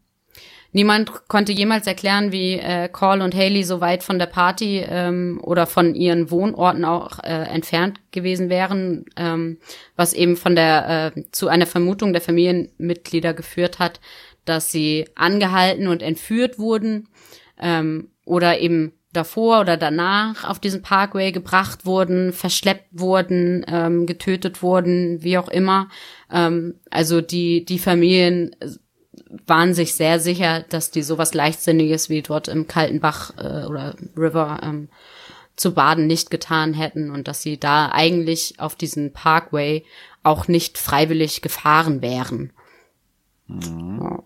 [0.72, 5.40] Niemand konnte jemals erklären, wie äh, Call und Haley so weit von der Party ähm,
[5.42, 9.58] oder von ihren Wohnorten auch äh, entfernt gewesen wären, ähm,
[9.96, 14.00] was eben von der äh, zu einer Vermutung der Familienmitglieder geführt hat,
[14.44, 17.08] dass sie angehalten und entführt wurden
[17.60, 24.62] ähm, oder eben davor oder danach auf diesen Parkway gebracht wurden, verschleppt wurden, ähm, getötet
[24.62, 25.88] wurden, wie auch immer.
[26.32, 28.54] Ähm, also die die Familien
[29.46, 33.94] waren sich sehr sicher, dass die sowas leichtsinniges wie dort im kalten Bach äh, oder
[34.16, 34.88] River ähm,
[35.56, 39.84] zu baden nicht getan hätten und dass sie da eigentlich auf diesen Parkway
[40.22, 42.52] auch nicht freiwillig gefahren wären.
[43.46, 44.00] Mhm.
[44.02, 44.22] Ja.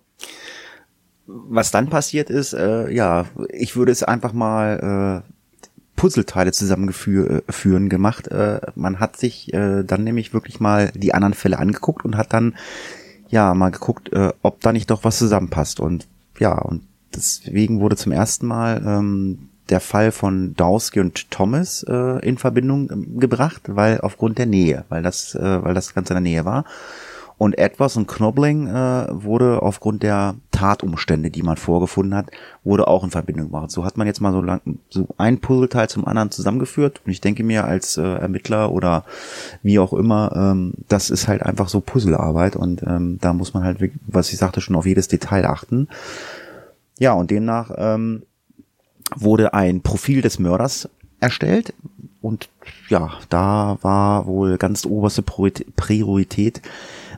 [1.26, 5.34] Was dann passiert ist, äh, ja, ich würde es einfach mal äh,
[5.96, 8.28] Puzzleteile zusammengeführen gemacht.
[8.28, 12.32] Äh, man hat sich äh, dann nämlich wirklich mal die anderen Fälle angeguckt und hat
[12.32, 12.56] dann
[13.28, 15.80] ja, mal geguckt, äh, ob da nicht doch was zusammenpasst.
[15.80, 16.06] Und
[16.38, 16.82] ja, und
[17.14, 22.90] deswegen wurde zum ersten Mal ähm, der Fall von Dowski und Thomas äh, in Verbindung
[22.90, 26.44] ähm, gebracht, weil aufgrund der Nähe, weil das, äh, weil das ganz in der Nähe
[26.44, 26.64] war.
[27.36, 32.30] Und etwas und Knobbling äh, wurde aufgrund der Tatumstände, die man vorgefunden hat,
[32.62, 33.72] wurde auch in Verbindung gebracht.
[33.72, 37.00] So hat man jetzt mal so lang so ein Puzzleteil zum anderen zusammengeführt.
[37.04, 39.04] Und ich denke mir als äh, Ermittler oder
[39.62, 43.64] wie auch immer, ähm, das ist halt einfach so Puzzlearbeit und ähm, da muss man
[43.64, 45.88] halt, was ich sagte, schon auf jedes Detail achten.
[47.00, 48.22] Ja, und demnach ähm,
[49.16, 51.74] wurde ein Profil des Mörders erstellt
[52.22, 52.48] und
[52.88, 56.62] ja, da war wohl ganz oberste Priorität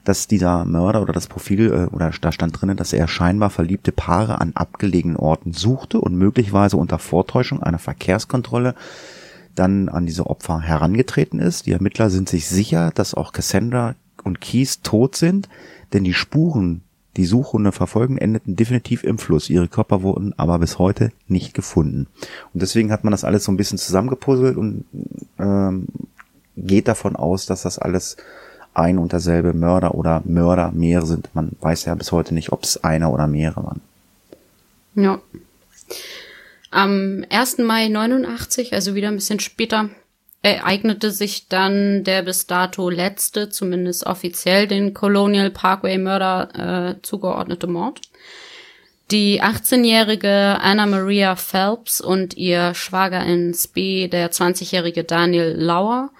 [0.07, 3.90] dass dieser Mörder oder das Profil äh, oder da stand drinnen, dass er scheinbar verliebte
[3.90, 8.77] Paare an abgelegenen Orten suchte und möglicherweise unter Vortäuschung einer Verkehrskontrolle
[9.57, 11.66] dann an diese Opfer herangetreten ist.
[11.66, 15.49] Die Ermittler sind sich sicher, dass auch Cassandra und Keys tot sind,
[15.92, 16.83] denn die Spuren,
[17.16, 19.51] die Suchhunde verfolgen, endeten definitiv im Fluss.
[19.51, 22.07] Ihre Körper wurden aber bis heute nicht gefunden.
[22.55, 24.85] Und deswegen hat man das alles so ein bisschen zusammengepuzzelt und
[25.40, 25.87] ähm,
[26.57, 28.16] geht davon aus, dass das alles
[28.76, 31.28] ein und derselbe Mörder oder Mörder mehrere sind.
[31.34, 33.80] Man weiß ja bis heute nicht, ob es einer oder mehrere waren.
[34.94, 35.20] Ja.
[36.70, 37.58] Am 1.
[37.58, 39.88] Mai 89, also wieder ein bisschen später,
[40.42, 47.66] ereignete sich dann der bis dato letzte, zumindest offiziell den Colonial Parkway Mörder äh, zugeordnete
[47.66, 48.00] Mord.
[49.10, 56.10] Die 18-jährige Anna Maria Phelps und ihr Schwager in Spee, der 20-jährige Daniel Lauer,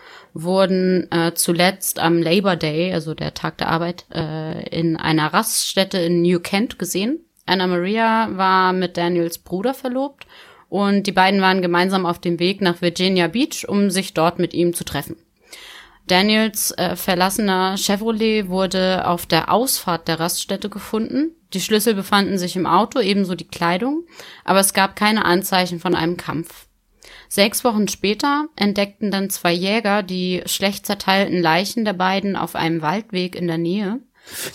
[0.43, 5.99] wurden äh, zuletzt am Labor Day, also der Tag der Arbeit, äh, in einer Raststätte
[5.99, 7.21] in New Kent gesehen.
[7.47, 10.27] Anna Maria war mit Daniels Bruder verlobt
[10.69, 14.53] und die beiden waren gemeinsam auf dem Weg nach Virginia Beach, um sich dort mit
[14.53, 15.17] ihm zu treffen.
[16.07, 21.33] Daniels äh, verlassener Chevrolet wurde auf der Ausfahrt der Raststätte gefunden.
[21.53, 24.05] Die Schlüssel befanden sich im Auto, ebenso die Kleidung,
[24.45, 26.67] aber es gab keine Anzeichen von einem Kampf.
[27.29, 32.83] Sechs Wochen später entdeckten dann zwei Jäger die schlecht zerteilten Leichen der beiden auf einem
[32.83, 34.01] Waldweg in der Nähe.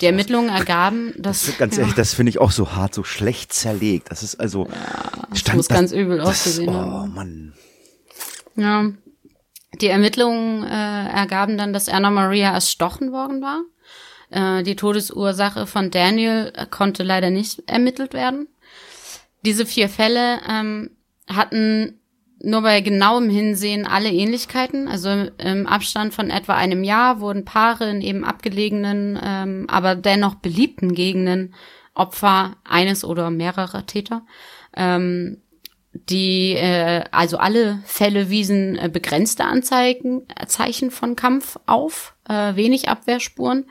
[0.02, 1.46] Die Ermittlungen ergaben, dass.
[1.46, 4.12] Das, ganz ehrlich, das finde ich auch so hart, so schlecht zerlegt.
[4.12, 4.68] Das ist also.
[4.68, 6.92] Ja, das stand, muss das, ganz übel ausgesehen oh, haben.
[6.92, 7.54] Oh Mann.
[8.56, 8.92] Ja.
[9.80, 13.62] Die Ermittlungen äh, ergaben dann, dass Anna Maria erstochen worden war.
[14.30, 18.50] Äh, die Todesursache von Daniel konnte leider nicht ermittelt werden.
[19.46, 20.92] Diese vier Fälle ähm,
[21.28, 22.01] hatten
[22.44, 24.88] nur bei genauem Hinsehen alle Ähnlichkeiten.
[24.88, 30.36] Also im Abstand von etwa einem Jahr wurden Paare in eben abgelegenen, ähm, aber dennoch
[30.36, 31.54] beliebten Gegenden
[31.94, 34.24] Opfer eines oder mehrerer Täter.
[34.76, 35.42] Ähm,
[35.94, 42.88] die, äh, also alle Fälle wiesen äh, begrenzte Anzeigen, Zeichen von Kampf auf, äh, wenig
[42.88, 43.66] Abwehrspuren.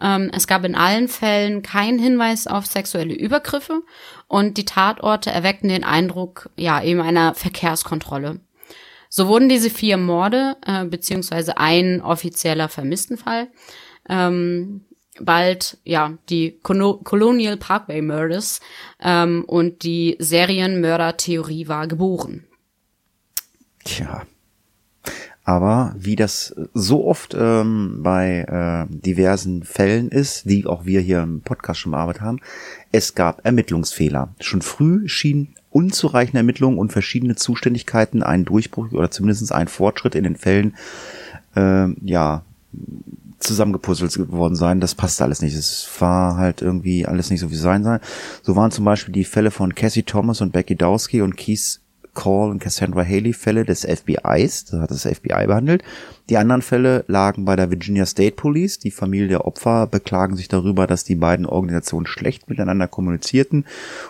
[0.00, 3.82] Ähm, es gab in allen Fällen keinen Hinweis auf sexuelle Übergriffe
[4.28, 8.40] und die Tatorte erweckten den Eindruck, ja, eben einer Verkehrskontrolle.
[9.08, 13.48] So wurden diese vier Morde, äh, beziehungsweise ein offizieller Vermisstenfall,
[14.08, 14.84] ähm,
[15.20, 18.60] bald ja die Colonial Parkway Murders
[19.00, 22.46] ähm, und die Serienmörder-Theorie war geboren.
[23.84, 24.26] Tja,
[25.50, 31.24] aber wie das so oft ähm, bei äh, diversen Fällen ist, die auch wir hier
[31.24, 32.38] im Podcast schon bearbeitet haben,
[32.92, 34.32] es gab Ermittlungsfehler.
[34.38, 40.22] Schon früh schienen unzureichende Ermittlungen und verschiedene Zuständigkeiten einen Durchbruch oder zumindest einen Fortschritt in
[40.22, 40.76] den Fällen
[41.56, 42.44] äh, ja
[43.40, 44.78] zusammengepuzzelt geworden sein.
[44.78, 45.56] Das passte alles nicht.
[45.56, 47.98] Es war halt irgendwie alles nicht so wie sein soll.
[48.42, 51.80] So waren zum Beispiel die Fälle von Cassie Thomas und Becky Dowski und Keith
[52.14, 55.82] Call und Cassandra Haley Fälle des FBIs, das hat das FBI behandelt.
[56.30, 58.78] Die anderen Fälle lagen bei der Virginia State Police.
[58.78, 63.64] Die Familie der Opfer beklagen sich darüber, dass die beiden Organisationen schlecht miteinander kommunizierten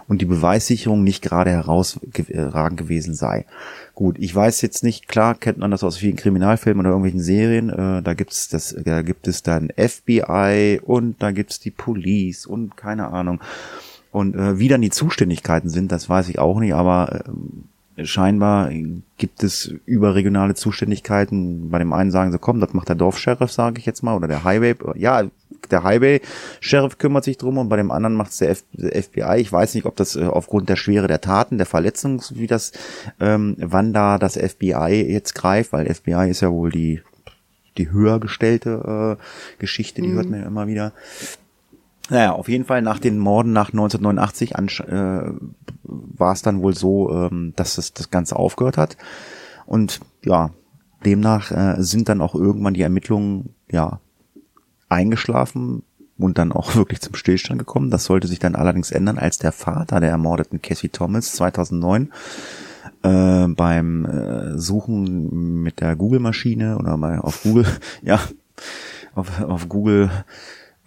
[0.07, 3.47] und die Beweissicherung nicht gerade herausragend gewesen sei.
[3.95, 7.71] Gut, ich weiß jetzt nicht, klar kennt man das aus vielen Kriminalfilmen oder irgendwelchen Serien.
[7.71, 12.77] Äh, da gibt's das, da gibt es dann FBI und da gibt's die Police und
[12.77, 13.41] keine Ahnung.
[14.13, 17.31] Und äh, wie dann die Zuständigkeiten sind, das weiß ich auch nicht, aber äh,
[18.05, 18.71] scheinbar
[19.17, 21.71] gibt es überregionale Zuständigkeiten.
[21.71, 24.29] Bei dem einen sagen sie, komm, das macht der Dorfsheriff, sage ich jetzt mal, oder
[24.29, 24.75] der Highway.
[24.95, 25.25] Ja,
[25.71, 29.41] der Highway-Sheriff kümmert sich drum und bei dem anderen macht es der, der, FBI.
[29.41, 32.73] Ich weiß nicht, ob das äh, aufgrund der Schwere der Taten, der Verletzung, wie das,
[33.21, 37.03] ähm, wann da das FBI jetzt greift, weil FBI ist ja wohl die
[37.79, 40.15] die höher gestellte äh, Geschichte, die mhm.
[40.15, 40.93] hört man ja immer wieder.
[42.11, 44.55] Naja, auf jeden Fall nach den Morden nach 1989
[44.89, 45.33] äh,
[45.85, 48.97] war es dann wohl so, ähm, dass es das Ganze aufgehört hat.
[49.65, 50.51] Und ja,
[51.05, 54.01] demnach äh, sind dann auch irgendwann die Ermittlungen ja
[54.89, 55.85] eingeschlafen
[56.19, 57.91] und dann auch wirklich zum Stillstand gekommen.
[57.91, 62.11] Das sollte sich dann allerdings ändern, als der Vater der ermordeten Cassie Thomas 2009
[63.03, 67.67] äh, beim äh, Suchen mit der Google-Maschine oder mal auf Google,
[68.03, 68.21] ja,
[69.15, 70.11] auf, auf Google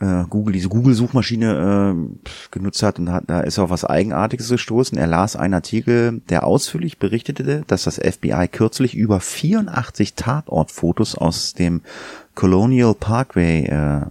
[0.04, 4.98] äh, Google, diese Google-Suchmaschine äh, genutzt hat und hat, da ist auf was Eigenartiges gestoßen.
[4.98, 11.54] Er las einen Artikel, der ausführlich berichtete, dass das FBI kürzlich über 84 Tatortfotos aus
[11.54, 11.82] dem
[12.36, 14.02] Colonial Parkway, äh,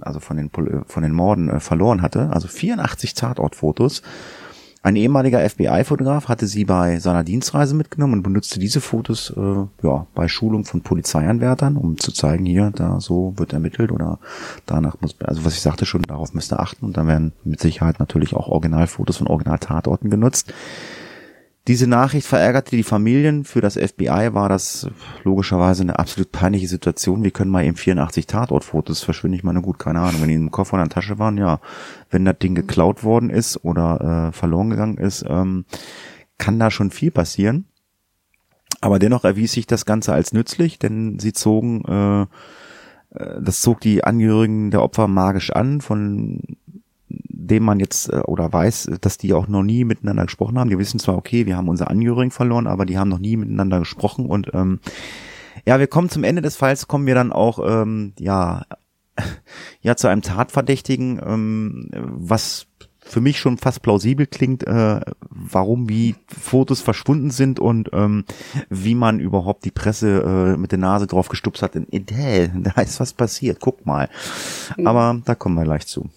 [0.00, 0.50] also von den,
[0.86, 2.30] von den Morden äh, verloren hatte.
[2.30, 4.02] Also 84 Tatortfotos
[4.84, 10.06] ein ehemaliger FBI-Fotograf hatte sie bei seiner Dienstreise mitgenommen und benutzte diese Fotos äh, ja,
[10.12, 14.18] bei Schulung von Polizeianwärtern, um zu zeigen, hier, da so wird ermittelt oder
[14.66, 18.00] danach muss, also was ich sagte schon, darauf müsste achten und dann werden mit Sicherheit
[18.00, 20.52] natürlich auch Originalfotos von Originaltatorten genutzt.
[21.68, 23.44] Diese Nachricht verärgerte die Familien.
[23.44, 24.88] Für das FBI war das
[25.22, 27.22] logischerweise eine absolut peinliche Situation.
[27.22, 29.36] Wir können mal eben 84 Tatortfotos verschwinden.
[29.36, 31.60] Ich meine, gut, keine Ahnung, wenn die im Koffer oder in der Tasche waren, ja,
[32.10, 35.64] wenn das Ding geklaut worden ist oder äh, verloren gegangen ist, ähm,
[36.36, 37.66] kann da schon viel passieren.
[38.80, 42.22] Aber dennoch erwies sich das Ganze als nützlich, denn sie zogen, äh,
[43.16, 46.40] äh das zog die Angehörigen der Opfer magisch an, von
[47.46, 50.70] dem man jetzt äh, oder weiß, dass die auch noch nie miteinander gesprochen haben.
[50.70, 53.80] Die wissen zwar, okay, wir haben unsere Angehörigen verloren, aber die haben noch nie miteinander
[53.80, 54.80] gesprochen und ähm,
[55.66, 58.62] ja, wir kommen zum Ende des Falls, kommen wir dann auch ähm, ja
[59.80, 62.66] ja zu einem Tatverdächtigen, ähm, was
[63.04, 68.24] für mich schon fast plausibel klingt, äh, warum wie Fotos verschwunden sind und ähm,
[68.70, 71.74] wie man überhaupt die Presse äh, mit der Nase drauf gestupst hat.
[71.74, 72.06] In, in,
[72.62, 74.08] da ist was passiert, guck mal.
[74.84, 76.08] Aber da kommen wir gleich zu.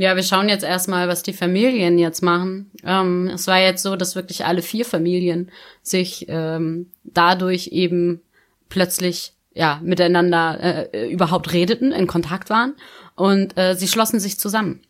[0.00, 2.70] Ja, wir schauen jetzt erstmal, was die Familien jetzt machen.
[2.84, 5.50] Ähm, es war jetzt so, dass wirklich alle vier Familien
[5.82, 8.22] sich ähm, dadurch eben
[8.68, 12.74] plötzlich ja miteinander äh, überhaupt redeten, in Kontakt waren
[13.16, 14.82] und äh, sie schlossen sich zusammen.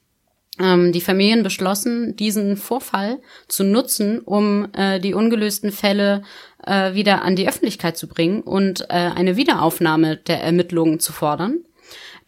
[0.61, 6.23] Ähm, die Familien beschlossen, diesen Vorfall zu nutzen, um äh, die ungelösten Fälle
[6.67, 11.61] äh, wieder an die Öffentlichkeit zu bringen und äh, eine Wiederaufnahme der Ermittlungen zu fordern.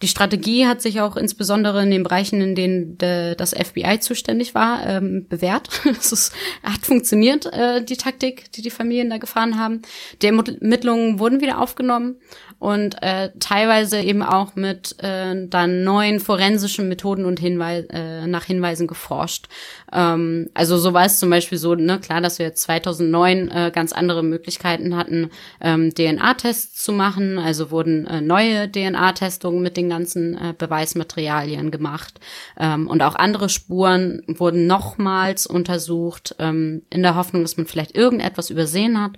[0.03, 4.55] Die Strategie hat sich auch insbesondere in den Bereichen, in denen de, das FBI zuständig
[4.55, 5.69] war, ähm, bewährt.
[5.99, 6.33] es ist,
[6.63, 9.83] hat funktioniert, äh, die Taktik, die die Familien da gefahren haben.
[10.23, 12.17] Die Ermittlungen wurden wieder aufgenommen
[12.61, 18.45] und äh, teilweise eben auch mit äh, dann neuen forensischen Methoden und Hinweis, äh, nach
[18.45, 19.49] Hinweisen geforscht.
[19.93, 23.73] Ähm, also so war es zum Beispiel so, ne, klar, dass wir jetzt 2009 äh,
[23.75, 25.31] ganz andere Möglichkeiten hatten,
[25.63, 27.39] ähm, DNA-Tests zu machen.
[27.39, 32.21] Also wurden äh, neue DNA-Testungen mit den ganzen äh, Beweismaterialien gemacht
[32.59, 37.97] ähm, und auch andere Spuren wurden nochmals untersucht ähm, in der Hoffnung, dass man vielleicht
[37.97, 39.13] irgendetwas übersehen hat.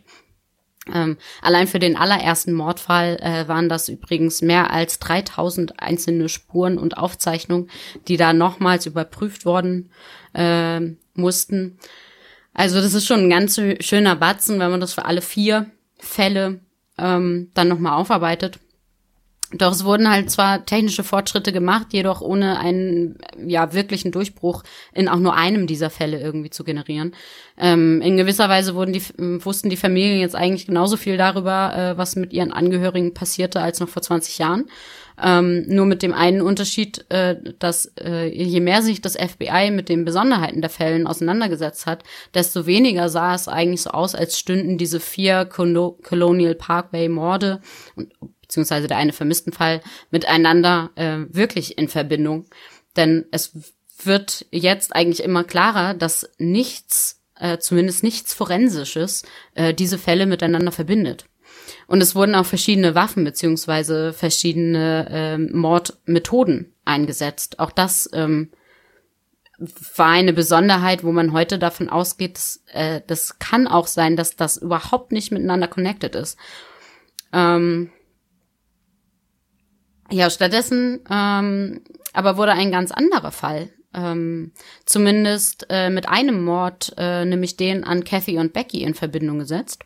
[0.92, 6.76] Ähm, allein für den allerersten Mordfall äh, waren das übrigens mehr als 3000 einzelne Spuren
[6.76, 7.70] und Aufzeichnungen,
[8.08, 9.90] die da nochmals überprüft worden
[10.34, 10.80] äh,
[11.14, 11.78] mussten.
[12.52, 16.60] Also das ist schon ein ganz schöner Batzen, wenn man das für alle vier Fälle
[16.98, 18.58] ähm, dann nochmal aufarbeitet.
[19.54, 24.62] Doch es wurden halt zwar technische Fortschritte gemacht, jedoch ohne einen ja wirklichen Durchbruch
[24.94, 27.14] in auch nur einem dieser Fälle irgendwie zu generieren.
[27.58, 29.02] Ähm, in gewisser Weise wurden die,
[29.44, 33.80] wussten die Familien jetzt eigentlich genauso viel darüber, äh, was mit ihren Angehörigen passierte, als
[33.80, 34.66] noch vor 20 Jahren.
[35.22, 39.90] Ähm, nur mit dem einen Unterschied, äh, dass äh, je mehr sich das FBI mit
[39.90, 42.02] den Besonderheiten der Fällen auseinandergesetzt hat,
[42.34, 47.60] desto weniger sah es eigentlich so aus, als stünden diese vier Colonial Parkway Morde
[47.94, 48.12] und
[48.52, 49.80] beziehungsweise der eine vermissten Fall
[50.10, 52.44] miteinander äh, wirklich in Verbindung.
[52.96, 53.56] Denn es
[54.04, 59.22] wird jetzt eigentlich immer klarer, dass nichts äh, zumindest nichts Forensisches,
[59.54, 61.24] äh, diese Fälle miteinander verbindet.
[61.86, 67.58] Und es wurden auch verschiedene Waffen beziehungsweise verschiedene ähm, Mordmethoden eingesetzt.
[67.58, 68.50] Auch das ähm,
[69.96, 74.36] war eine Besonderheit, wo man heute davon ausgeht, dass, äh, das kann auch sein, dass
[74.36, 76.36] das überhaupt nicht miteinander connected ist.
[77.32, 77.90] Ähm,
[80.12, 81.80] ja, stattdessen ähm,
[82.12, 84.52] aber wurde ein ganz anderer Fall, ähm,
[84.84, 89.84] zumindest äh, mit einem Mord, äh, nämlich den an Kathy und Becky in Verbindung gesetzt.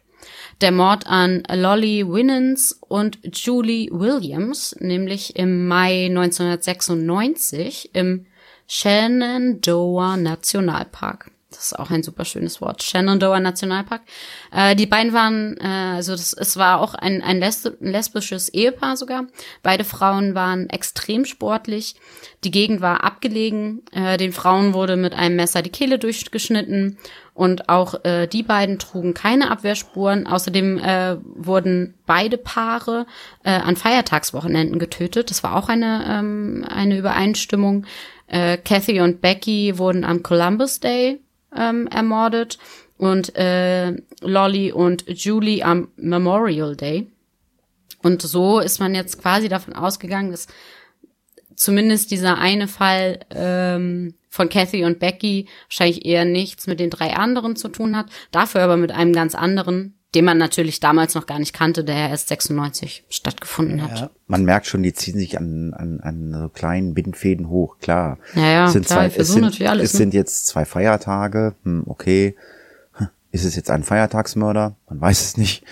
[0.60, 8.26] Der Mord an Lolly Winans und Julie Williams, nämlich im Mai 1996 im
[8.66, 11.30] Shenandoah Nationalpark.
[11.56, 12.82] Das ist auch ein super schönes Wort.
[12.82, 14.02] Shenandoah Nationalpark.
[14.52, 19.24] Äh, die beiden waren, äh, also das, es war auch ein, ein lesbisches Ehepaar sogar.
[19.62, 21.96] Beide Frauen waren extrem sportlich.
[22.44, 23.82] Die Gegend war abgelegen.
[23.90, 26.98] Äh, den Frauen wurde mit einem Messer die Kehle durchgeschnitten.
[27.32, 30.26] Und auch äh, die beiden trugen keine Abwehrspuren.
[30.26, 33.06] Außerdem äh, wurden beide Paare
[33.44, 35.30] äh, an Feiertagswochenenden getötet.
[35.30, 37.86] Das war auch eine, ähm, eine Übereinstimmung.
[38.26, 41.20] Äh, Kathy und Becky wurden am Columbus Day
[41.54, 42.58] ähm, ermordet
[42.98, 47.10] und äh, Lolly und Julie am Memorial Day.
[48.02, 50.46] Und so ist man jetzt quasi davon ausgegangen, dass
[51.56, 57.14] zumindest dieser eine Fall ähm, von Kathy und Becky wahrscheinlich eher nichts mit den drei
[57.14, 61.26] anderen zu tun hat, dafür aber mit einem ganz anderen, den man natürlich damals noch
[61.26, 64.00] gar nicht kannte, der ja erst 96 stattgefunden hat.
[64.00, 68.18] Ja, man merkt schon, die ziehen sich an, an, an so kleinen Bindfäden hoch, klar.
[68.34, 69.98] Ja, ja, es sind klar, zwei, es sind, alles, es ne?
[69.98, 72.34] sind jetzt zwei Feiertage, hm, okay.
[72.94, 74.74] Hm, ist es jetzt ein Feiertagsmörder?
[74.88, 75.64] Man weiß es nicht.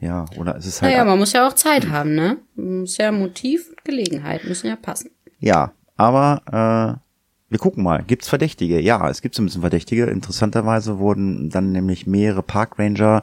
[0.00, 0.90] Ja, oder ist es halt.
[0.90, 2.38] Naja, man muss ja auch Zeit haben, ne?
[2.56, 5.10] Muss ja Motiv und Gelegenheit müssen ja passen.
[5.38, 7.05] Ja, aber äh,
[7.48, 8.80] wir gucken mal, gibt's Verdächtige?
[8.80, 10.06] Ja, es gibt so ein bisschen Verdächtige.
[10.06, 13.22] Interessanterweise wurden dann nämlich mehrere Parkranger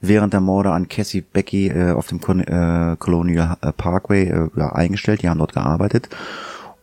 [0.00, 4.48] während der Morde an Cassie Becky äh, auf dem Con äh, Colonial äh, Parkway äh,
[4.56, 5.22] ja, eingestellt.
[5.22, 6.08] Die haben dort gearbeitet.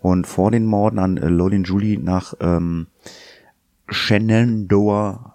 [0.01, 2.86] Und vor den Morden an äh, Lolin Julie nach ähm,
[3.89, 5.34] Shenandoah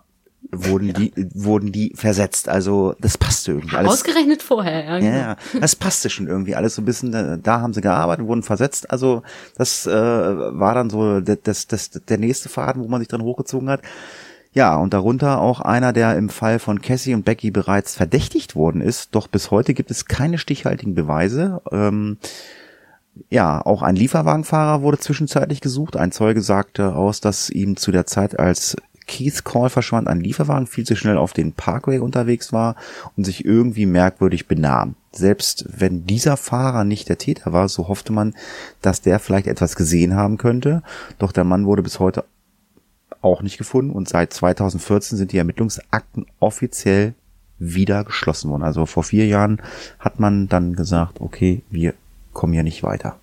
[0.53, 0.93] wurden ja.
[0.95, 2.49] die wurden die versetzt.
[2.49, 3.93] Also das passte irgendwie alles.
[3.93, 4.99] Ausgerechnet vorher, ja.
[4.99, 5.17] Genau.
[5.17, 7.13] Ja, das passte schon irgendwie alles so ein bisschen.
[7.13, 8.91] Da, da haben sie gearbeitet, wurden versetzt.
[8.91, 9.23] Also
[9.57, 13.69] das äh, war dann so das, das, der nächste Faden, wo man sich dran hochgezogen
[13.69, 13.83] hat.
[14.53, 18.81] Ja, und darunter auch einer, der im Fall von Cassie und Becky bereits verdächtigt worden
[18.81, 19.15] ist.
[19.15, 21.63] Doch bis heute gibt es keine stichhaltigen Beweise.
[21.71, 22.19] Ähm,
[23.29, 25.97] ja, auch ein Lieferwagenfahrer wurde zwischenzeitlich gesucht.
[25.97, 28.77] Ein Zeuge sagte aus, dass ihm zu der Zeit, als
[29.11, 32.77] Keith Call verschwand, ein Lieferwagen viel zu schnell auf den Parkway unterwegs war
[33.17, 34.95] und sich irgendwie merkwürdig benahm.
[35.11, 38.35] Selbst wenn dieser Fahrer nicht der Täter war, so hoffte man,
[38.83, 40.85] dass der vielleicht etwas gesehen haben könnte.
[41.19, 42.25] Doch der Mann wurde bis heute
[43.21, 47.15] auch nicht gefunden und seit 2014 sind die Ermittlungsakten offiziell
[47.59, 48.63] wieder geschlossen worden.
[48.63, 49.61] Also vor vier Jahren
[49.99, 51.95] hat man dann gesagt, okay, wir
[52.33, 53.19] kommen hier nicht weiter.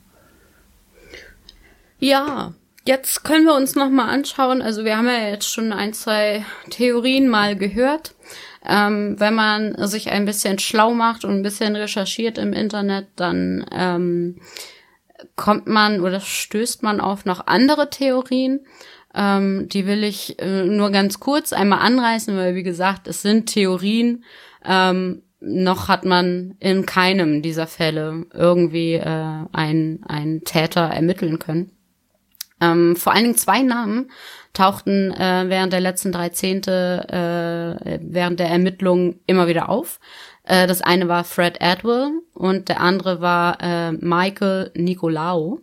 [1.98, 2.54] Ja,
[2.88, 4.62] Jetzt können wir uns noch mal anschauen.
[4.62, 8.16] Also wir haben ja jetzt schon ein, zwei Theorien mal gehört.
[8.66, 13.66] Ähm, wenn man sich ein bisschen schlau macht und ein bisschen recherchiert im Internet, dann
[13.74, 14.38] ähm,
[15.36, 18.62] kommt man oder stößt man auf noch andere Theorien.
[19.14, 23.48] Ähm, die will ich äh, nur ganz kurz einmal anreißen, weil wie gesagt, es sind
[23.48, 24.24] Theorien.
[24.64, 31.77] Ähm, noch hat man in keinem dieser Fälle irgendwie äh, einen, einen Täter ermitteln können.
[32.60, 34.10] Ähm, vor allen Dingen zwei Namen
[34.54, 40.00] tauchten äh, während der letzten drei Zehnte, äh, während der Ermittlungen immer wieder auf.
[40.44, 45.60] Äh, das eine war Fred Atwell und der andere war äh, Michael Nicolaou.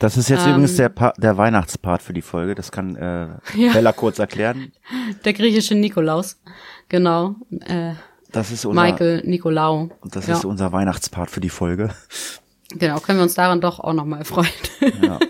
[0.00, 2.54] Das ist jetzt ähm, übrigens der, pa der Weihnachtspart für die Folge.
[2.54, 3.72] Das kann äh, ja.
[3.72, 4.72] Bella kurz erklären.
[5.24, 6.40] Der griechische Nikolaus,
[6.88, 7.36] genau.
[7.60, 7.92] Äh,
[8.32, 9.90] das ist unser, Michael Nicolaou.
[10.04, 10.34] Das ja.
[10.34, 11.90] ist unser Weihnachtspart für die Folge.
[12.70, 14.48] Genau, können wir uns daran doch auch nochmal freuen.
[15.00, 15.18] Ja.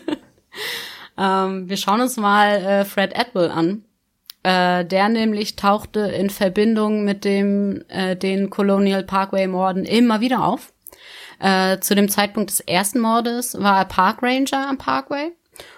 [1.18, 3.84] Ähm, wir schauen uns mal äh, Fred Atwell an.
[4.42, 10.44] Äh, der nämlich tauchte in Verbindung mit dem äh, den Colonial Parkway Morden immer wieder
[10.44, 10.72] auf.
[11.40, 15.32] Äh, zu dem Zeitpunkt des ersten Mordes war er Park Ranger am Parkway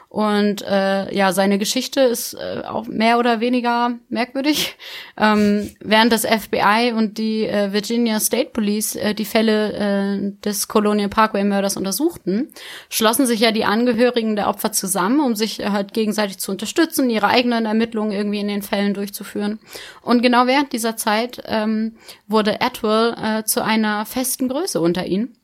[0.09, 4.77] und äh, ja, seine Geschichte ist äh, auch mehr oder weniger merkwürdig.
[5.21, 10.69] Ähm, während das FBI und die äh, Virginia State Police äh, die Fälle äh, des
[10.69, 12.53] Colonial Parkway Mörders untersuchten,
[12.89, 17.11] schlossen sich ja die Angehörigen der Opfer zusammen, um sich äh, halt gegenseitig zu unterstützen,
[17.11, 19.59] ihre eigenen Ermittlungen irgendwie in den Fällen durchzuführen.
[20.03, 21.97] Und genau während dieser Zeit ähm,
[22.29, 25.38] wurde Atwell äh, zu einer festen Größe unter ihnen.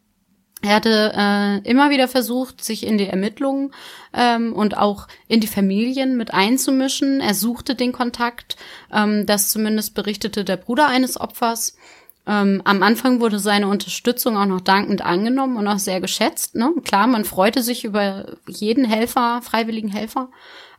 [0.65, 3.73] Er hatte äh, immer wieder versucht, sich in die Ermittlungen
[4.15, 7.21] ähm, und auch in die Familien mit einzumischen.
[7.21, 8.57] Er suchte den Kontakt.
[8.91, 11.77] Ähm, das zumindest berichtete der Bruder eines Opfers.
[12.27, 16.55] Ähm, am Anfang wurde seine Unterstützung auch noch dankend angenommen und auch sehr geschätzt.
[16.55, 16.73] Ne?
[16.83, 20.31] Klar, man freute sich über jeden Helfer, freiwilligen Helfer.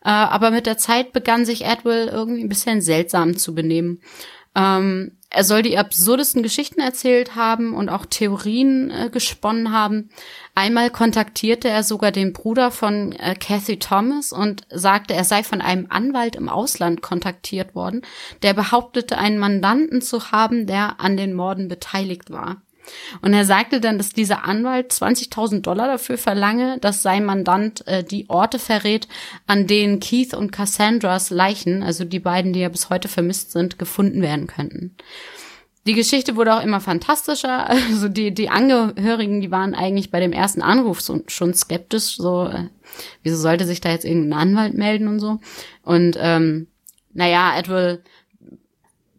[0.03, 4.01] Äh, aber mit der Zeit begann sich Edwell irgendwie ein bisschen seltsam zu benehmen.
[4.55, 10.09] Ähm, er soll die absurdesten Geschichten erzählt haben und auch Theorien äh, gesponnen haben.
[10.55, 15.59] Einmal kontaktierte er sogar den Bruder von äh, Kathy Thomas und sagte, er sei von
[15.59, 18.03] einem Anwalt im Ausland kontaktiert worden,
[18.43, 22.61] der behauptete, einen Mandanten zu haben, der an den Morden beteiligt war.
[23.21, 28.03] Und er sagte dann, dass dieser Anwalt 20.000 Dollar dafür verlange, dass sein Mandant äh,
[28.03, 29.07] die Orte verrät,
[29.47, 33.79] an denen Keith und Cassandras Leichen, also die beiden, die ja bis heute vermisst sind,
[33.79, 34.95] gefunden werden könnten.
[35.87, 37.69] Die Geschichte wurde auch immer fantastischer.
[37.95, 42.17] Also die, die Angehörigen, die waren eigentlich bei dem ersten Anruf so, schon skeptisch.
[42.17, 42.69] So, äh,
[43.23, 45.39] wieso sollte sich da jetzt irgendein Anwalt melden und so?
[45.83, 46.67] Und ähm,
[47.13, 48.03] naja, Edwell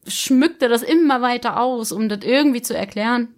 [0.06, 3.28] schmückte das immer weiter aus, um das irgendwie zu erklären.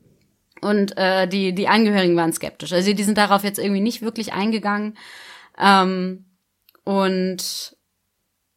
[0.61, 2.73] Und äh, die, die Angehörigen waren skeptisch.
[2.73, 4.97] Also die sind darauf jetzt irgendwie nicht wirklich eingegangen.
[5.59, 6.27] Ähm,
[6.85, 7.77] und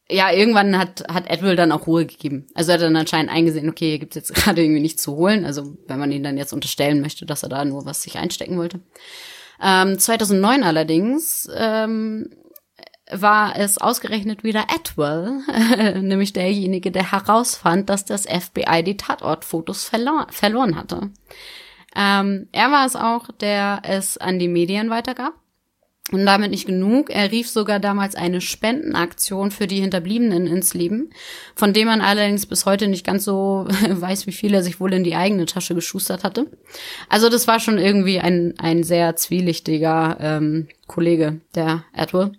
[0.09, 2.47] ja, irgendwann hat, hat Edwell dann auch Ruhe gegeben.
[2.53, 5.45] Also er hat dann anscheinend eingesehen, okay, hier gibt's jetzt gerade irgendwie nichts zu holen.
[5.45, 8.57] Also wenn man ihn dann jetzt unterstellen möchte, dass er da nur was sich einstecken
[8.57, 8.81] wollte.
[9.61, 12.29] Ähm, 2009 allerdings ähm,
[13.11, 15.41] war es ausgerechnet wieder Edwell,
[16.01, 21.11] nämlich derjenige, der herausfand, dass das FBI die Tatortfotos verlor verloren hatte.
[21.95, 25.33] Ähm, er war es auch, der es an die Medien weitergab.
[26.11, 27.09] Und damit nicht genug.
[27.09, 31.11] Er rief sogar damals eine Spendenaktion für die Hinterbliebenen ins Leben,
[31.55, 34.93] von dem man allerdings bis heute nicht ganz so weiß, wie viel er sich wohl
[34.93, 36.47] in die eigene Tasche geschustert hatte.
[37.07, 42.35] Also das war schon irgendwie ein, ein sehr zwielichtiger ähm, Kollege, der Edward.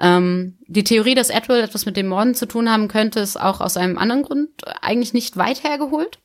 [0.00, 3.60] Ähm, die Theorie, dass Edward etwas mit dem Morden zu tun haben könnte, ist auch
[3.60, 4.48] aus einem anderen Grund
[4.80, 6.18] eigentlich nicht weit hergeholt.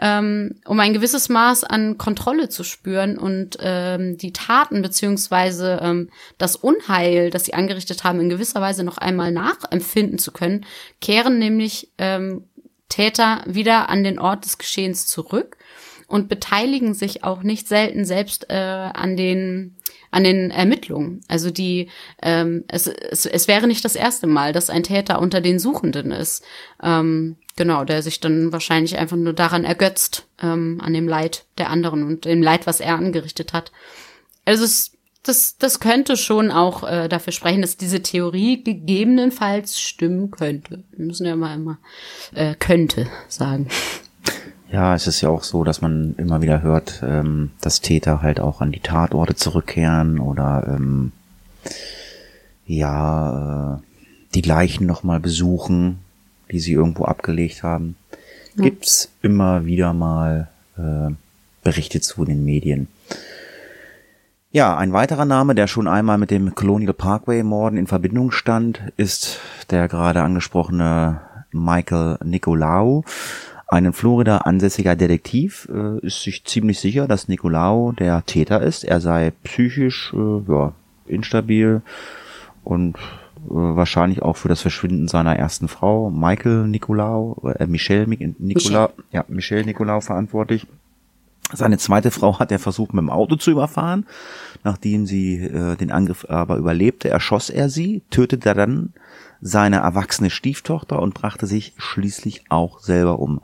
[0.00, 6.08] Ähm, um ein gewisses Maß an Kontrolle zu spüren und ähm, die Taten beziehungsweise ähm,
[6.38, 10.64] das Unheil, das sie angerichtet haben, in gewisser Weise noch einmal nachempfinden zu können,
[11.00, 12.44] kehren nämlich ähm,
[12.88, 15.56] Täter wieder an den Ort des Geschehens zurück
[16.06, 19.77] und beteiligen sich auch nicht selten selbst äh, an den
[20.10, 21.20] an den Ermittlungen.
[21.28, 21.88] Also die
[22.22, 26.12] ähm, es, es, es wäre nicht das erste Mal, dass ein Täter unter den Suchenden
[26.12, 26.44] ist.
[26.82, 31.70] Ähm, Genau, der sich dann wahrscheinlich einfach nur daran ergötzt, ähm, an dem Leid der
[31.70, 33.72] anderen und dem Leid, was er angerichtet hat.
[34.44, 34.92] Also es,
[35.24, 40.84] das, das könnte schon auch äh, dafür sprechen, dass diese Theorie gegebenenfalls stimmen könnte.
[40.92, 41.78] Wir müssen ja mal immer
[42.32, 43.66] äh, könnte sagen.
[44.70, 48.40] Ja, es ist ja auch so, dass man immer wieder hört, ähm, dass Täter halt
[48.40, 51.12] auch an die Tatorte zurückkehren oder ähm,
[52.66, 53.82] ja äh,
[54.34, 56.00] die Leichen nochmal besuchen
[56.50, 57.96] die sie irgendwo abgelegt haben,
[58.56, 58.64] ja.
[58.64, 61.12] gibt's immer wieder mal äh,
[61.62, 62.88] Berichte zu den Medien.
[64.50, 68.80] Ja, ein weiterer Name, der schon einmal mit dem Colonial Parkway Morden in Verbindung stand,
[68.96, 69.40] ist
[69.70, 71.20] der gerade angesprochene
[71.52, 73.04] Michael Nicolau.
[73.70, 78.82] Ein in Florida ansässiger Detektiv äh, ist sich ziemlich sicher, dass Nicolau der Täter ist.
[78.82, 80.72] Er sei psychisch äh, ja,
[81.06, 81.82] instabil
[82.64, 83.00] und äh,
[83.50, 89.66] wahrscheinlich auch für das Verschwinden seiner ersten Frau, Michael Nicolau, äh, Michelle Nicolau, ja, Michelle
[89.66, 90.66] Nicolau verantwortlich.
[91.52, 94.06] Seine zweite Frau hat er versucht, mit dem Auto zu überfahren.
[94.64, 98.92] Nachdem sie äh, den Angriff aber überlebte, erschoss er sie, tötete dann
[99.40, 103.40] seine erwachsene Stieftochter und brachte sich schließlich auch selber um.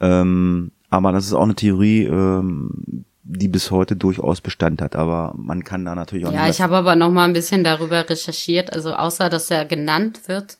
[0.00, 4.96] Ähm, aber das ist auch eine Theorie, ähm, die bis heute durchaus Bestand hat.
[4.96, 6.32] Aber man kann da natürlich auch.
[6.32, 8.72] Ja, ich habe aber noch mal ein bisschen darüber recherchiert.
[8.72, 10.58] Also außer dass er genannt wird,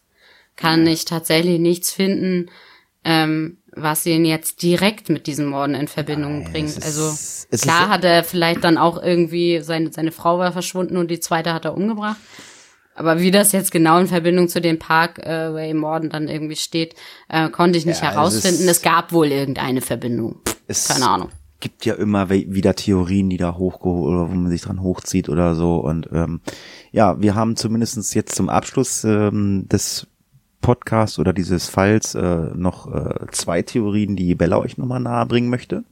[0.57, 2.51] kann ich tatsächlich nichts finden,
[3.05, 6.79] ähm, was ihn jetzt direkt mit diesen Morden in Verbindung Nein, bringt.
[6.79, 11.11] Ist, also klar hat er vielleicht dann auch irgendwie seine seine Frau war verschwunden und
[11.11, 12.17] die zweite hat er umgebracht.
[12.95, 16.95] Aber wie das jetzt genau in Verbindung zu den Parkway-Morden dann irgendwie steht,
[17.29, 18.65] äh, konnte ich nicht ja, herausfinden.
[18.65, 20.41] Es, es, gab wohl irgendeine Verbindung.
[20.89, 21.31] Keine Ahnung
[21.65, 25.55] gibt ja immer wieder Theorien, die da hochgeholt oder wo man sich dran hochzieht oder
[25.55, 25.77] so.
[25.77, 26.43] Und ähm,
[26.93, 30.07] ja, wir haben zumindestens jetzt zum Abschluss ähm, des
[30.61, 35.49] Podcasts oder dieses Falls äh, noch äh, zwei Theorien, die Bella euch nochmal nahe bringen
[35.49, 35.85] möchte.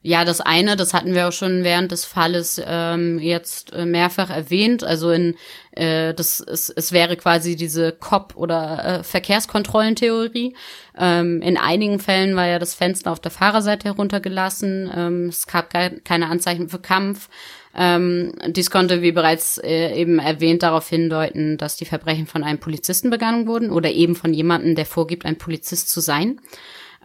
[0.00, 4.30] Ja, das eine, das hatten wir auch schon während des Falles ähm, jetzt äh, mehrfach
[4.30, 4.84] erwähnt.
[4.84, 5.34] Also in
[5.72, 10.54] äh, das es, es wäre quasi diese Cop- oder äh, Verkehrskontrollentheorie.
[10.96, 14.90] Ähm, in einigen Fällen war ja das Fenster auf der Fahrerseite heruntergelassen.
[14.94, 17.28] Ähm, es gab ke keine Anzeichen für Kampf.
[17.74, 22.58] Ähm, dies konnte, wie bereits äh, eben erwähnt, darauf hindeuten, dass die Verbrechen von einem
[22.58, 26.40] Polizisten begangen wurden oder eben von jemandem, der vorgibt, ein Polizist zu sein.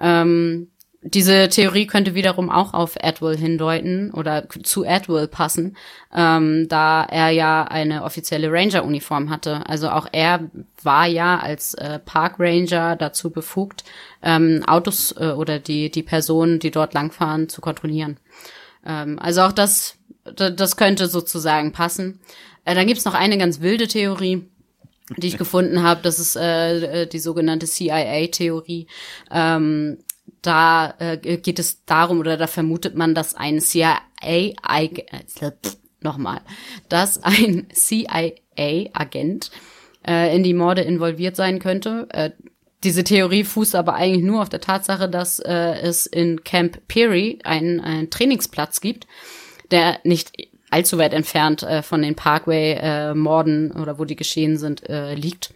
[0.02, 0.72] Ähm,
[1.04, 5.76] diese Theorie könnte wiederum auch auf Atwell hindeuten oder zu Atwell passen,
[6.16, 9.68] ähm, da er ja eine offizielle Ranger-Uniform hatte.
[9.68, 10.50] Also auch er
[10.82, 13.84] war ja als äh, Park Ranger dazu befugt,
[14.22, 18.18] ähm, Autos äh, oder die, die Personen, die dort langfahren, zu kontrollieren.
[18.86, 19.98] Ähm, also auch das,
[20.36, 22.22] das könnte sozusagen passen.
[22.64, 24.48] Äh, dann gibt's noch eine ganz wilde Theorie
[25.18, 28.88] die ich gefunden habe, das ist äh, äh die sogenannte CIA-Theorie.
[29.30, 29.98] Ähm,
[30.42, 34.54] da äh, geht es darum oder da vermutet man, dass ein CIA äh,
[36.02, 36.42] nochmal,
[36.90, 39.52] dass ein CIA-Agent
[40.06, 42.08] äh, in die Morde involviert sein könnte.
[42.12, 42.32] Äh,
[42.84, 47.40] diese Theorie fußt aber eigentlich nur auf der Tatsache, dass äh, es in Camp Peary
[47.44, 49.08] einen, einen Trainingsplatz gibt,
[49.72, 50.34] der nicht
[50.70, 55.54] allzu weit entfernt äh, von den Parkway-Morden äh, oder wo die geschehen sind, äh, liegt.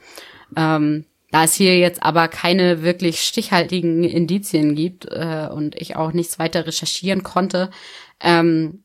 [0.55, 1.05] Ähm,
[1.37, 6.39] da es hier jetzt aber keine wirklich stichhaltigen Indizien gibt äh, und ich auch nichts
[6.39, 7.69] weiter recherchieren konnte,
[8.21, 8.83] ähm,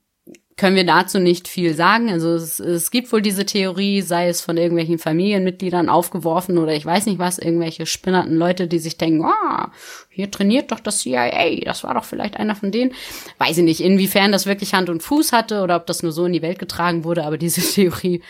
[0.59, 2.11] können wir dazu nicht viel sagen.
[2.11, 6.85] Also es, es gibt wohl diese Theorie, sei es von irgendwelchen Familienmitgliedern aufgeworfen oder ich
[6.85, 9.75] weiß nicht was, irgendwelche spinnerten Leute, die sich denken, ah, oh,
[10.11, 12.93] hier trainiert doch das CIA, das war doch vielleicht einer von denen.
[13.39, 16.27] Weiß ich nicht, inwiefern das wirklich Hand und Fuß hatte oder ob das nur so
[16.27, 18.21] in die Welt getragen wurde, aber diese Theorie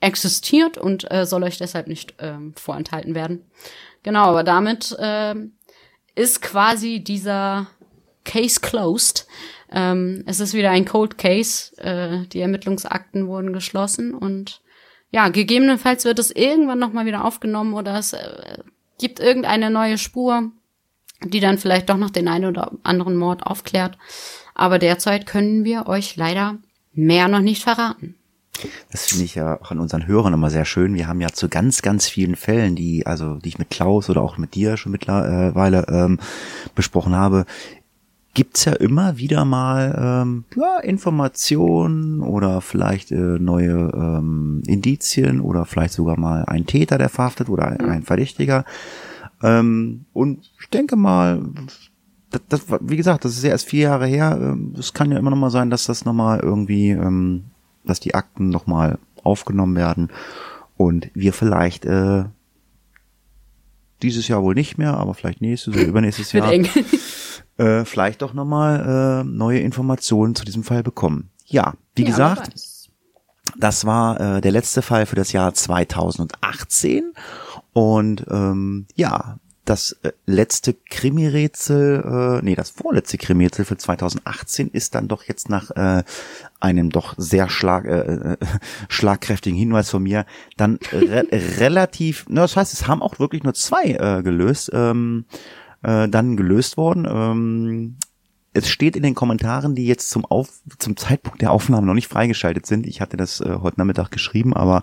[0.00, 3.44] existiert und äh, soll euch deshalb nicht ähm, vorenthalten werden.
[4.02, 5.52] Genau, aber damit ähm,
[6.14, 7.66] ist quasi dieser
[8.24, 9.26] Case closed.
[9.70, 11.76] Ähm, es ist wieder ein Cold Case.
[11.78, 14.60] Äh, die Ermittlungsakten wurden geschlossen und
[15.10, 18.58] ja, gegebenenfalls wird es irgendwann noch mal wieder aufgenommen oder es äh,
[18.98, 20.50] gibt irgendeine neue Spur,
[21.24, 23.96] die dann vielleicht doch noch den einen oder anderen Mord aufklärt.
[24.54, 26.58] Aber derzeit können wir euch leider
[26.92, 28.17] mehr noch nicht verraten.
[28.90, 30.94] Das finde ich ja auch an unseren Hörern immer sehr schön.
[30.94, 34.22] Wir haben ja zu ganz, ganz vielen Fällen, die, also die ich mit Klaus oder
[34.22, 36.18] auch mit dir schon mittlerweile ähm,
[36.74, 37.46] besprochen habe,
[38.34, 45.64] gibt's ja immer wieder mal ähm, ja, Informationen oder vielleicht äh, neue ähm, Indizien oder
[45.64, 48.64] vielleicht sogar mal ein Täter, der verhaftet oder ein, ein Verdächtiger.
[49.42, 51.42] Ähm, und ich denke mal,
[52.30, 54.38] das, das, wie gesagt, das ist ja erst vier Jahre her.
[54.40, 57.44] Ähm, es kann ja immer noch mal sein, dass das noch mal irgendwie ähm,
[57.84, 60.10] dass die Akten nochmal aufgenommen werden.
[60.76, 62.24] Und wir vielleicht äh,
[64.02, 66.52] dieses Jahr wohl nicht mehr, aber vielleicht nächstes oder übernächstes Jahr
[67.56, 71.30] äh, vielleicht doch nochmal äh, neue Informationen zu diesem Fall bekommen.
[71.44, 72.52] Ja, wie ja, gesagt,
[73.58, 77.12] das war äh, der letzte Fall für das Jahr 2018
[77.72, 79.38] und ähm, ja,
[79.68, 85.50] das äh, letzte Krimi-Rätsel, äh, nee, das vorletzte Krimi-Rätsel für 2018 ist dann doch jetzt
[85.50, 86.04] nach äh,
[86.58, 88.36] einem doch sehr schlag, äh, äh,
[88.88, 90.24] schlagkräftigen Hinweis von mir
[90.56, 91.26] dann re
[91.58, 95.26] relativ, na, das heißt, es haben auch wirklich nur zwei äh, gelöst, ähm,
[95.82, 97.06] äh, dann gelöst worden.
[97.08, 97.96] Ähm,
[98.54, 100.48] es steht in den Kommentaren, die jetzt zum, Auf
[100.78, 102.86] zum Zeitpunkt der Aufnahme noch nicht freigeschaltet sind.
[102.86, 104.82] Ich hatte das äh, heute Nachmittag geschrieben, aber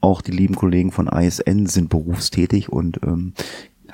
[0.00, 3.34] auch die lieben Kollegen von ISN sind berufstätig und ähm,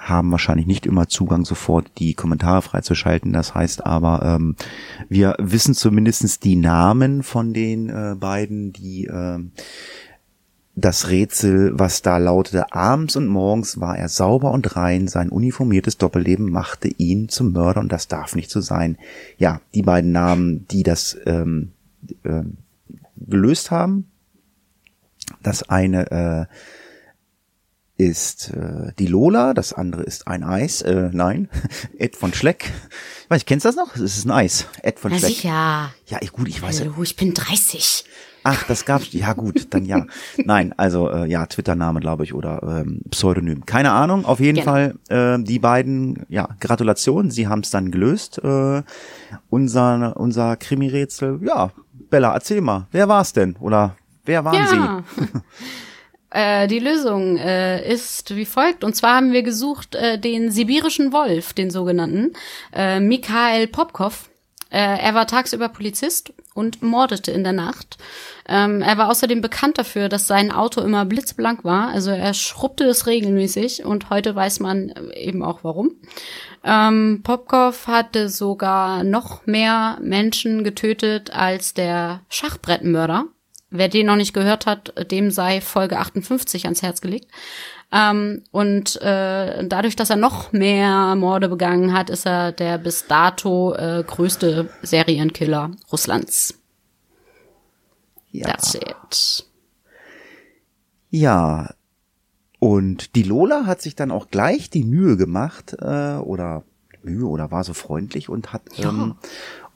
[0.09, 3.33] haben wahrscheinlich nicht immer Zugang, sofort die Kommentare freizuschalten.
[3.33, 4.57] Das heißt aber, ähm,
[5.09, 9.39] wir wissen zumindestens die Namen von den äh, beiden, die äh,
[10.81, 15.99] das Rätsel, was da lautete, abends und morgens war er sauber und rein, sein uniformiertes
[15.99, 18.97] Doppelleben machte ihn zum Mörder und das darf nicht so sein.
[19.39, 21.73] Ja, die beiden Namen, die das ähm,
[22.23, 22.43] äh,
[23.17, 24.07] gelöst haben.
[25.43, 26.55] Das eine äh,
[27.99, 31.49] ist äh, die Lola, das andere ist ein Eis, äh, nein,
[31.99, 32.73] Ed von Schleck.
[33.25, 33.97] Ich weiß, kennst du das noch?
[33.97, 35.31] Es ist ein Eis, Ed von Na Schleck.
[35.31, 35.93] sicher.
[36.07, 36.81] Ja, ich, gut, ich weiß.
[36.81, 38.05] Hallo, ich bin 30.
[38.45, 39.13] Ach, das gab's.
[39.13, 40.07] Ja gut, dann ja.
[40.37, 43.67] Nein, also äh, ja, Twitter-Name, glaube ich, oder ähm, Pseudonym.
[43.67, 44.25] Keine Ahnung.
[44.25, 44.71] Auf jeden genau.
[44.71, 46.25] Fall äh, die beiden.
[46.29, 47.31] Ja, Gratulation.
[47.31, 48.39] Sie haben es dann gelöst.
[48.39, 48.83] Äh,
[49.51, 51.41] unser unser Krimi-Rätsel.
[51.43, 51.73] Ja,
[52.11, 52.87] Bella, erzähl mal.
[52.93, 53.57] Wer war's denn?
[53.57, 55.03] Oder wer waren ja.
[55.17, 55.25] Sie?
[56.39, 58.85] Äh, die Lösung äh, ist wie folgt.
[58.85, 62.33] Und zwar haben wir gesucht äh, den sibirischen Wolf, den sogenannten,
[62.73, 64.31] äh, Mikhail Popkov.
[64.71, 67.99] Äh, er war tagsüber Polizist und mordete in der Nacht.
[68.47, 71.89] Ähm, er war außerdem bekannt dafür, dass sein Auto immer blitzblank war.
[71.89, 75.97] Also er schrubbte es regelmäßig und heute weiß man eben auch warum.
[76.63, 83.25] Ähm, Popkov hatte sogar noch mehr Menschen getötet als der Schachbrettmörder.
[83.71, 87.31] Wer den noch nicht gehört hat, dem sei Folge 58 ans Herz gelegt.
[87.93, 93.07] Ähm, und äh, dadurch, dass er noch mehr Morde begangen hat, ist er der bis
[93.07, 96.55] dato äh, größte Serienkiller Russlands.
[98.31, 98.47] Ja.
[98.49, 99.47] That's it.
[101.11, 101.71] Ja.
[102.59, 106.65] Und die Lola hat sich dann auch gleich die Mühe gemacht, äh, oder
[107.03, 108.89] Mühe oder war so freundlich und hat Ja.
[108.91, 109.15] ähm,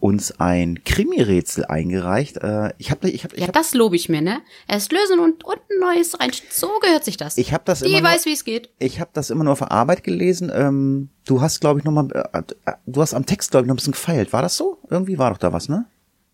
[0.02, 2.38] uns ein Krimi-Rätsel eingereicht.
[2.38, 4.40] Äh, ich habe ich hab, ich Ja, hab, das lobe ich mir, ne?
[4.66, 6.32] Erst lösen und, und ein neues rein.
[6.50, 7.38] So gehört sich das.
[7.38, 8.70] ich hab das Die immer nur, weiß, wie es geht.
[8.80, 10.50] ich hab das immer nur auf Arbeit gelesen.
[10.52, 12.42] Ähm, du hast, glaube ich, noch mal, äh,
[12.84, 14.32] du hast am Text, glaube ich, noch ein bisschen gefeilt.
[14.32, 14.78] War das so?
[14.90, 15.84] Irgendwie war doch da was, ne?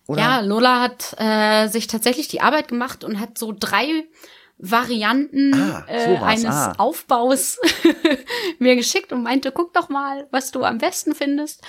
[0.06, 0.22] Oder?
[0.22, 4.06] Ja, Lola hat äh, sich tatsächlich die Arbeit gemacht und hat so drei
[4.56, 6.72] Varianten Ah, äh, eines ah.
[6.78, 7.58] Aufbaus
[8.58, 11.62] mir geschickt und meinte, guck doch mal, was du am besten findest.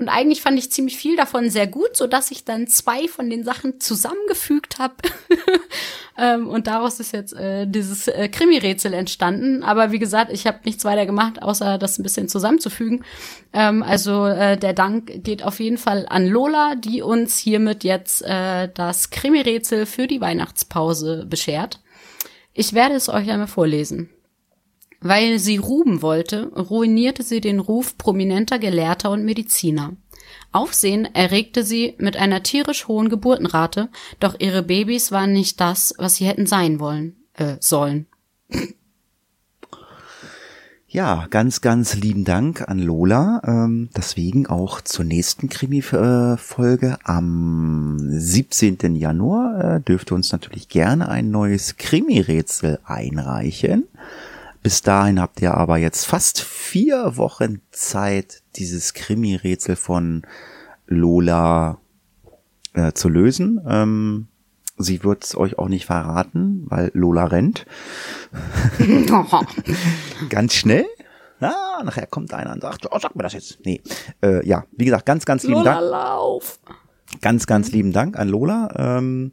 [0.00, 3.28] Und eigentlich fand ich ziemlich viel davon sehr gut, so dass ich dann zwei von
[3.28, 4.94] den Sachen zusammengefügt habe.
[6.18, 9.62] ähm, und daraus ist jetzt äh, dieses äh, Krimi-Rätsel entstanden.
[9.62, 13.04] Aber wie gesagt, ich habe nichts weiter gemacht, außer das ein bisschen zusammenzufügen.
[13.52, 18.22] Ähm, also äh, der Dank geht auf jeden Fall an Lola, die uns hiermit jetzt
[18.22, 21.80] äh, das Krimi-Rätsel für die Weihnachtspause beschert.
[22.54, 24.08] Ich werde es euch einmal vorlesen.
[25.00, 29.96] Weil sie Ruben wollte, ruinierte sie den Ruf prominenter Gelehrter und Mediziner.
[30.52, 33.88] Aufsehen erregte sie mit einer tierisch hohen Geburtenrate,
[34.18, 38.06] doch ihre Babys waren nicht das, was sie hätten sein wollen, äh, sollen.
[40.92, 43.40] Ja, ganz, ganz lieben Dank an Lola.
[43.46, 48.96] Ähm, deswegen auch zur nächsten Krimi-Folge am 17.
[48.96, 53.84] Januar äh, dürft uns natürlich gerne ein neues Krimi-Rätsel einreichen.
[54.62, 60.22] Bis dahin habt ihr aber jetzt fast vier Wochen Zeit, dieses Krimi-Rätsel von
[60.86, 61.78] Lola
[62.74, 63.60] äh, zu lösen.
[63.66, 64.28] Ähm,
[64.76, 67.64] sie wird es euch auch nicht verraten, weil Lola rennt.
[70.28, 70.86] ganz schnell.
[71.40, 73.60] Ah, nachher kommt einer und sagt, oh, sag mir das jetzt.
[73.64, 73.80] Nee,
[74.22, 75.90] äh, ja, wie gesagt, ganz, ganz lieben Lola, Dank.
[75.90, 76.60] lauf!
[77.22, 78.98] Ganz, ganz lieben Dank an Lola.
[78.98, 79.32] Ähm,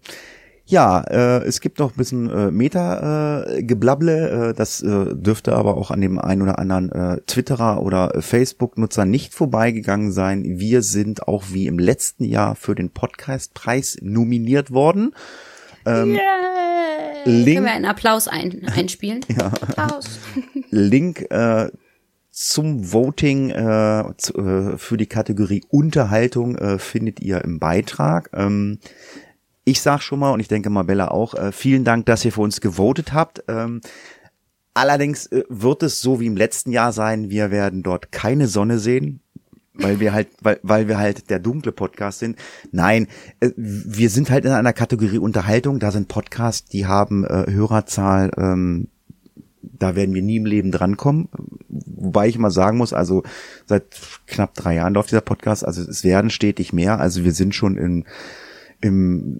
[0.67, 4.49] ja, äh, es gibt noch ein bisschen äh, Meta-Geblabble.
[4.49, 8.21] Äh, das äh, dürfte aber auch an dem einen oder anderen äh, Twitterer oder äh,
[8.21, 10.43] Facebook-Nutzer nicht vorbeigegangen sein.
[10.59, 15.15] Wir sind auch wie im letzten Jahr für den Podcastpreis nominiert worden.
[15.85, 16.21] Ähm, Yay!
[17.25, 19.21] Link- Können wir einen Applaus ein, einspielen?
[19.37, 19.47] Ja.
[19.47, 20.19] Applaus.
[20.69, 21.69] Link äh,
[22.31, 28.29] zum Voting äh, zu, äh, für die Kategorie Unterhaltung äh, findet ihr im Beitrag.
[28.33, 28.79] Ähm,
[29.67, 32.31] ich sag schon mal, und ich denke mal Bella auch, äh, vielen Dank, dass ihr
[32.31, 33.43] für uns gewotet habt.
[33.49, 33.81] Ähm,
[34.73, 38.79] allerdings äh, wird es so wie im letzten Jahr sein, wir werden dort keine Sonne
[38.79, 39.19] sehen.
[39.79, 42.37] Weil wir halt, weil, weil wir halt der dunkle Podcast sind.
[42.71, 43.07] Nein,
[43.41, 45.79] äh, wir sind halt in einer Kategorie Unterhaltung.
[45.79, 48.87] Da sind Podcasts, die haben äh, Hörerzahl ähm,
[49.61, 51.27] da werden wir nie im Leben drankommen.
[51.67, 53.23] Wobei ich mal sagen muss, also
[53.65, 53.83] seit
[54.25, 56.99] knapp drei Jahren läuft dieser Podcast, also es werden stetig mehr.
[56.99, 58.05] Also wir sind schon in,
[58.81, 59.39] im,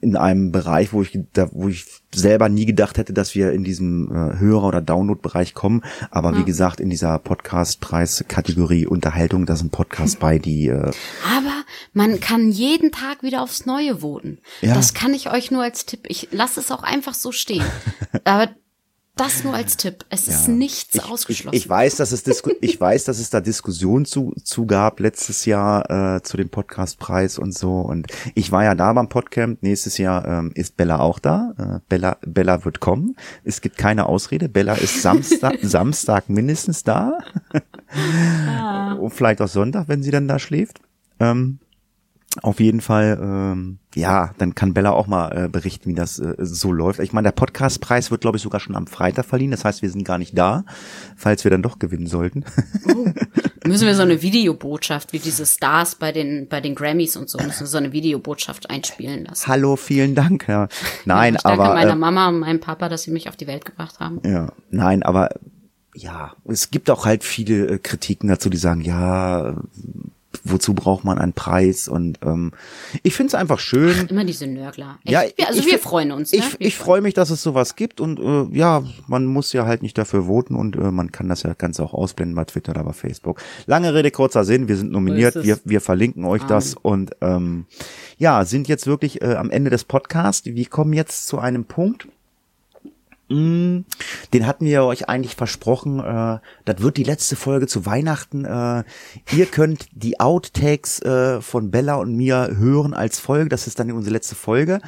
[0.00, 3.64] in einem Bereich, wo ich, da, wo ich selber nie gedacht hätte, dass wir in
[3.64, 5.82] diesem äh, Hörer- oder Download-Bereich kommen.
[6.10, 10.92] Aber wie gesagt, in dieser Podcast-Preis-Kategorie Unterhaltung, da sind Podcasts bei, die äh,
[11.36, 14.38] Aber man kann jeden Tag wieder aufs Neue voten.
[14.60, 14.74] Ja.
[14.74, 16.00] Das kann ich euch nur als Tipp.
[16.08, 17.64] Ich lasse es auch einfach so stehen.
[18.24, 18.48] Aber
[19.16, 20.04] das nur als Tipp.
[20.10, 21.56] Es ist nichts ich, ausgeschlossen.
[21.56, 25.00] Ich, ich weiß, dass es Disku ich weiß, dass es da Diskussionen zu, zu gab
[25.00, 27.80] letztes Jahr äh, zu dem Podcastpreis und so.
[27.80, 29.62] Und ich war ja da beim Podcamp.
[29.62, 31.54] Nächstes Jahr ähm, ist Bella auch da.
[31.58, 33.16] Äh, Bella Bella wird kommen.
[33.42, 34.50] Es gibt keine Ausrede.
[34.50, 37.18] Bella ist Samstag Samstag mindestens da.
[39.00, 40.80] Und vielleicht auch Sonntag, wenn sie dann da schläft.
[41.18, 41.58] Ähm,
[42.42, 46.34] auf jeden Fall, ähm, ja, dann kann Bella auch mal äh, berichten, wie das äh,
[46.38, 47.00] so läuft.
[47.00, 49.50] Ich meine, der Podcastpreis wird, glaube ich, sogar schon am Freitag verliehen.
[49.50, 50.64] Das heißt, wir sind gar nicht da,
[51.16, 52.44] falls wir dann doch gewinnen sollten.
[53.64, 57.38] müssen wir so eine Videobotschaft, wie diese Stars bei den, bei den Grammys und so,
[57.38, 59.46] müssen wir so eine Videobotschaft einspielen lassen.
[59.46, 60.46] Hallo, vielen Dank.
[60.48, 60.68] Ja.
[61.04, 63.46] Nein, ich danke aber meiner äh, Mama und meinem Papa, dass sie mich auf die
[63.46, 64.20] Welt gebracht haben.
[64.24, 65.30] ja, nein, aber
[65.94, 69.56] ja, es gibt auch halt viele äh, Kritiken dazu, die sagen, ja,
[70.44, 71.88] wozu braucht man einen Preis?
[71.88, 72.52] Und ähm,
[73.02, 74.06] ich finde es einfach schön.
[74.08, 74.98] Immer diese Nörgler.
[75.04, 75.12] Echt.
[75.12, 76.32] Ja, Wir- also ich wir freuen uns.
[76.32, 76.38] Ne?
[76.38, 79.82] Ich, ich freue mich, dass es sowas gibt und äh, ja, man muss ja halt
[79.82, 82.84] nicht dafür voten und äh, man kann das ja ganz auch ausblenden bei Twitter oder
[82.84, 83.40] bei Facebook.
[83.66, 87.66] Lange Rede, kurzer Sinn, wir sind nominiert, So wir, wir verlinken euch das und ähm,
[88.18, 90.46] ja, sind jetzt wirklich äh, am Ende des Podcasts.
[90.46, 92.08] Wir kommen jetzt zu einem Punkt,
[93.28, 93.80] Mm,
[94.36, 95.98] Den hatten wir euch eigentlich versprochen.
[95.98, 98.44] Äh, das wird die letzte Folge zu Weihnachten.
[98.44, 98.84] Äh,
[99.34, 103.48] ihr könnt die Outtakes äh, von Bella und mir hören als Folge.
[103.48, 104.80] Das ist dann unsere letzte Folge.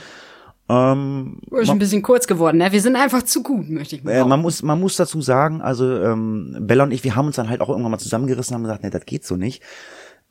[0.68, 2.70] Ähm, Ist ein bisschen kurz geworden, ne?
[2.72, 4.28] Wir sind einfach zu gut, möchte ich mal äh, sagen.
[4.28, 7.49] man muss man muss dazu sagen, also ähm, Bella und ich, wir haben uns dann
[7.49, 9.62] halt auch irgendwann mal zusammengerissen und haben gesagt, nee, das geht so nicht.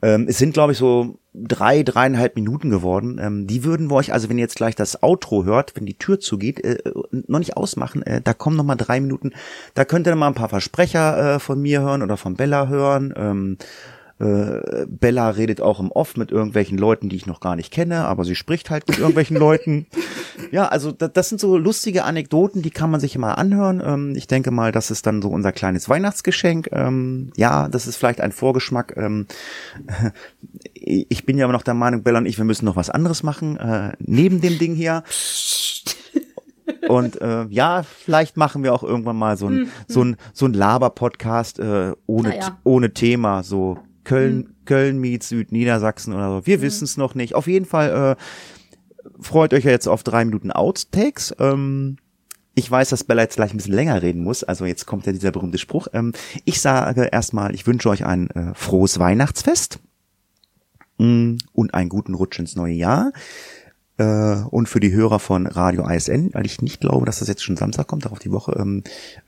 [0.03, 3.19] Ähm, es sind, glaube ich, so drei, dreieinhalb Minuten geworden.
[3.21, 5.97] Ähm, die würden wir euch, also wenn ihr jetzt gleich das Outro hört, wenn die
[5.97, 6.77] Tür zugeht, äh,
[7.11, 8.03] noch nicht ausmachen.
[8.03, 9.31] Äh, da kommen noch mal drei Minuten.
[9.73, 13.13] Da könnt ihr mal ein paar Versprecher äh, von mir hören oder von Bella hören.
[13.15, 13.57] Ähm,
[14.19, 18.05] äh, Bella redet auch im Off mit irgendwelchen Leuten, die ich noch gar nicht kenne,
[18.05, 19.87] aber sie spricht halt mit irgendwelchen Leuten.
[20.51, 23.81] Ja, also da, das sind so lustige Anekdoten, die kann man sich mal anhören.
[23.83, 26.69] Ähm, ich denke mal, das ist dann so unser kleines Weihnachtsgeschenk.
[26.71, 28.93] Ähm, ja, das ist vielleicht ein Vorgeschmack.
[28.95, 29.25] Ähm,
[30.73, 33.23] ich bin ja immer noch der Meinung, Bella und ich, wir müssen noch was anderes
[33.23, 35.03] machen, äh, neben dem Ding hier.
[36.87, 40.53] Und äh, ja, vielleicht machen wir auch irgendwann mal so ein so ein so ein
[40.53, 42.57] Laber-Podcast äh, ohne ja.
[42.63, 46.47] ohne Thema, so Köln Köln meets Südniedersachsen oder so.
[46.47, 47.35] Wir wissen es noch nicht.
[47.35, 51.35] Auf jeden Fall äh, freut euch ja jetzt auf drei Minuten Outtakes.
[51.39, 51.97] Ähm,
[52.55, 54.45] ich weiß, dass Bella jetzt gleich ein bisschen länger reden muss.
[54.45, 55.87] Also jetzt kommt ja dieser berühmte Spruch.
[55.91, 56.13] Ähm,
[56.45, 59.79] ich sage erstmal, ich wünsche euch ein äh, frohes Weihnachtsfest
[60.97, 63.11] mm, und einen guten Rutsch ins neue Jahr.
[63.97, 67.43] Äh, und für die Hörer von Radio ISN, weil ich nicht glaube, dass das jetzt
[67.43, 68.55] schon Samstag kommt, darauf die Woche.
[68.59, 68.83] Ähm,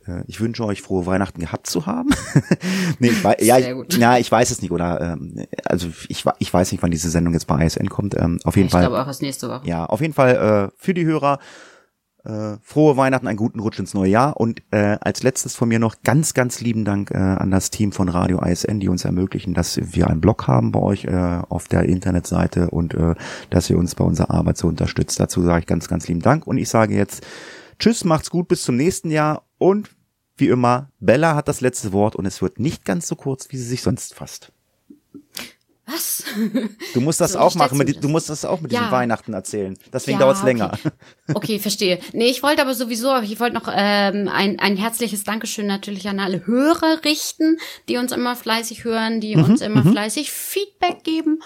[0.07, 2.09] äh, ich wünsche euch frohe Weihnachten gehabt zu haben.
[2.99, 5.01] nee, ich, ja, ich, ja, ich weiß es nicht, oder?
[5.01, 8.15] Ähm, also ich, ich weiß nicht, wann diese Sendung jetzt bei ISN kommt.
[8.15, 8.81] Ähm, auf jeden ich Fall.
[8.81, 9.61] glaube auch erst nächste Woche.
[9.65, 11.39] Ja, auf jeden Fall äh, für die Hörer
[12.25, 15.79] äh, frohe Weihnachten, einen guten Rutsch ins neue Jahr und äh, als letztes von mir
[15.79, 19.53] noch ganz, ganz lieben Dank äh, an das Team von Radio ISN, die uns ermöglichen,
[19.53, 23.15] dass wir einen Blog haben bei euch äh, auf der Internetseite und äh,
[23.49, 25.19] dass ihr uns bei unserer Arbeit so unterstützt.
[25.19, 27.25] Dazu sage ich ganz, ganz lieben Dank und ich sage jetzt
[27.79, 29.89] Tschüss, macht's gut, bis zum nächsten Jahr und
[30.35, 33.57] wie immer, Bella hat das letzte Wort und es wird nicht ganz so kurz, wie
[33.57, 34.51] sie sich sonst fasst.
[35.91, 36.23] Was?
[36.93, 38.79] Du musst das So, auch machen, du mit, du musst das auch mit Ja.
[38.79, 39.77] diesen Weihnachten erzählen.
[39.91, 40.49] Deswegen Ja, dauert's okay.
[40.49, 40.77] länger.
[41.33, 41.99] Okay, verstehe.
[42.13, 46.19] Nee, ich wollte aber sowieso, ich wollte noch ähm, ein, ein herzliches Dankeschön natürlich an
[46.19, 51.39] alle Hörer richten, die uns immer fleißig hören, die uns immer fleißig Feedback geben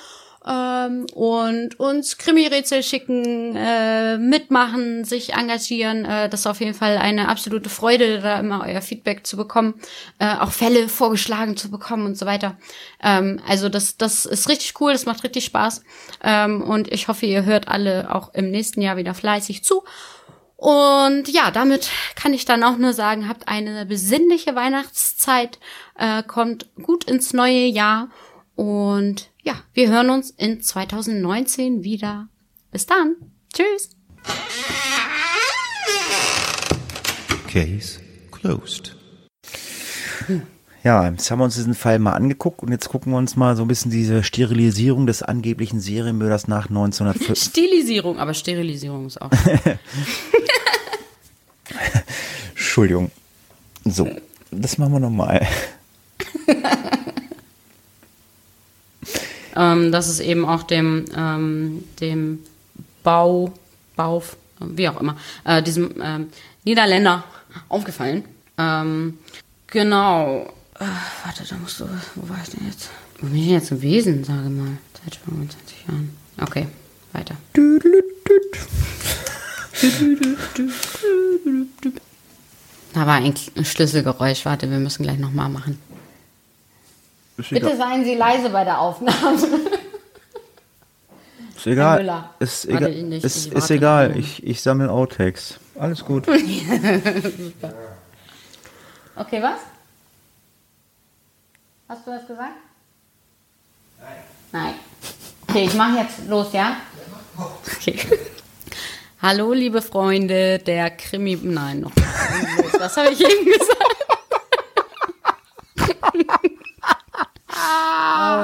[0.45, 6.05] ähm, und uns Krimi-Rätsel schicken, äh, mitmachen, sich engagieren.
[6.05, 9.75] Äh, das ist auf jeden Fall eine absolute Freude, da immer euer Feedback zu bekommen,
[10.19, 12.57] äh, auch Fälle vorgeschlagen zu bekommen und so weiter.
[13.01, 15.83] Ähm, also das, das ist richtig cool, das macht richtig Spaß.
[16.23, 19.83] Ähm, und ich hoffe, ihr hört alle auch im nächsten Jahr wieder fleißig zu.
[20.57, 25.59] Und ja, damit kann ich dann auch nur sagen, habt eine besinnliche Weihnachtszeit,
[25.97, 28.09] äh, kommt gut ins neue Jahr
[28.55, 32.29] und ja, wir hören uns in 2019 wieder.
[32.71, 33.15] Bis dann.
[33.53, 33.89] Tschüss.
[37.47, 37.99] Case
[38.31, 38.95] closed.
[40.83, 43.55] Ja, jetzt haben wir uns diesen Fall mal angeguckt und jetzt gucken wir uns mal
[43.55, 47.43] so ein bisschen diese Sterilisierung des angeblichen Serienmörders nach 1940.
[47.51, 49.31] Stilisierung, aber Sterilisierung ist auch.
[52.51, 53.11] Entschuldigung.
[53.85, 54.09] So,
[54.51, 55.45] das machen wir nochmal.
[59.55, 62.39] ähm, das ist eben auch dem, ähm, dem
[63.03, 63.53] Bau,
[63.95, 64.23] Bau,
[64.59, 66.27] wie auch immer, äh, diesem ähm,
[66.63, 67.23] Niederländer
[67.69, 68.23] aufgefallen.
[68.57, 69.17] Ähm,
[69.67, 70.53] genau.
[70.79, 70.85] Äh,
[71.25, 71.85] warte, da musst du,
[72.15, 72.89] wo war ich denn jetzt?
[73.19, 74.77] Wo bin ich denn jetzt gewesen, sage mal?
[75.03, 76.17] Seit 25 Jahren.
[76.41, 76.67] Okay,
[77.11, 77.35] weiter.
[82.93, 83.33] Da war ein
[83.63, 84.45] Schlüsselgeräusch.
[84.45, 85.79] Warte, wir müssen gleich nochmal machen.
[87.37, 89.37] Bitte seien Sie leise bei der Aufnahme.
[91.55, 92.29] Ist egal.
[92.39, 92.91] Ist egal.
[92.91, 94.17] nicht, ist, ich ist egal.
[94.17, 95.59] Ich, ich sammle Outtakes.
[95.79, 96.25] Alles gut.
[99.15, 99.59] Okay, was?
[101.87, 102.49] Hast du das gesagt?
[104.01, 104.15] Nein.
[104.51, 104.73] Nein.
[105.47, 106.77] Okay, ich mache jetzt los, ja?
[107.37, 107.99] Okay.
[109.21, 111.37] Hallo, liebe Freunde der Krimi.
[111.41, 111.91] Nein, noch.
[112.79, 113.92] Was habe ich eben gesagt?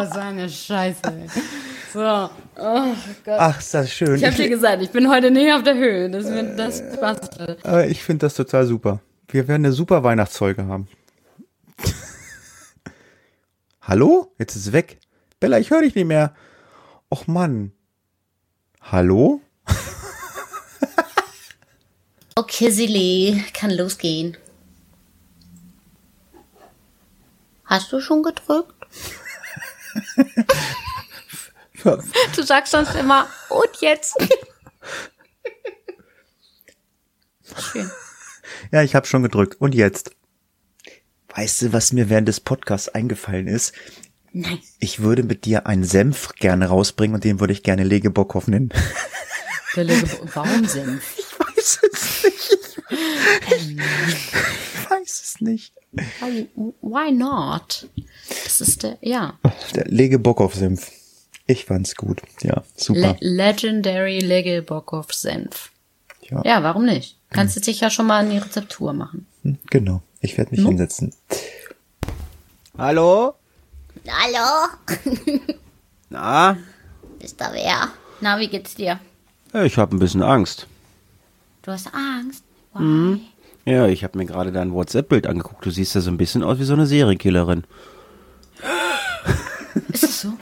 [0.01, 1.01] Oh, so eine Scheiße.
[1.93, 2.29] So.
[2.57, 2.93] Oh
[3.25, 3.37] Gott.
[3.39, 4.15] Ach, ist das schön.
[4.15, 6.09] Ich habe dir gesagt, ich bin heute nicht auf der Höhe.
[6.09, 7.39] Das, wird- das passt.
[7.63, 8.99] Aber ich finde das total super.
[9.27, 10.87] Wir werden eine super Weihnachtsfolge haben.
[13.81, 14.33] Hallo?
[14.37, 14.99] Jetzt ist es weg.
[15.39, 16.33] Bella, ich höre dich nicht mehr.
[17.11, 17.71] Och Mann.
[18.81, 19.41] Hallo?
[22.35, 24.37] Okay, Silly, kann losgehen.
[27.65, 28.73] Hast du schon gedrückt?
[32.35, 34.17] Du sagst sonst immer, und jetzt?
[37.71, 37.89] Schön.
[38.71, 39.55] Ja, ich habe schon gedrückt.
[39.61, 40.11] Und jetzt?
[41.29, 43.73] Weißt du, was mir während des Podcasts eingefallen ist?
[44.31, 44.59] Nein.
[44.79, 48.69] Ich würde mit dir einen Senf gerne rausbringen und den würde ich gerne Legebockhoff nennen.
[49.75, 51.17] Der Lege Warum Senf?
[51.17, 52.57] Ich weiß es nicht.
[53.57, 53.77] Ich
[54.89, 55.78] weiß es nicht.
[55.91, 56.47] Why,
[56.81, 57.87] why not?
[58.43, 59.33] Das ist der, ja.
[59.75, 60.91] Der Legebockhoff-Senf.
[61.47, 62.21] Ich fand's gut.
[62.43, 63.17] Ja, super.
[63.19, 65.71] Le Legendary Legelbockhoff Senf.
[66.21, 67.17] ja, Ja, warum nicht?
[67.31, 69.25] Kannst du dich ja schon mal an die Rezeptur machen.
[69.43, 70.01] hm, genau.
[70.21, 71.13] Ich werde mich hinsetzen.
[72.77, 73.33] Hallo?
[74.07, 74.67] Hallo?
[76.09, 76.57] Na?
[77.19, 77.89] Ist da wer?
[78.21, 78.99] Na, wie geht's dir?
[79.53, 80.67] Ich habe ein bisschen Angst.
[81.63, 82.43] Du hast Angst?
[82.73, 83.21] Why?
[83.65, 85.65] Ja, ich habe mir gerade dein WhatsApp-Bild angeguckt.
[85.65, 87.63] Du siehst ja so ein bisschen aus wie so eine Serienkillerin.
[89.89, 90.33] Ist es so?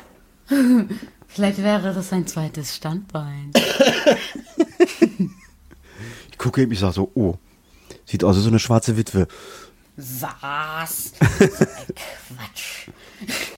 [1.27, 3.51] Vielleicht wäre das ein zweites Standbein.
[6.31, 7.33] Ich gucke eben, ich sag so, oh,
[8.05, 9.27] sieht aus wie so eine schwarze Witwe.
[9.95, 11.13] Was?
[11.19, 11.49] So ein
[12.37, 12.89] Quatsch.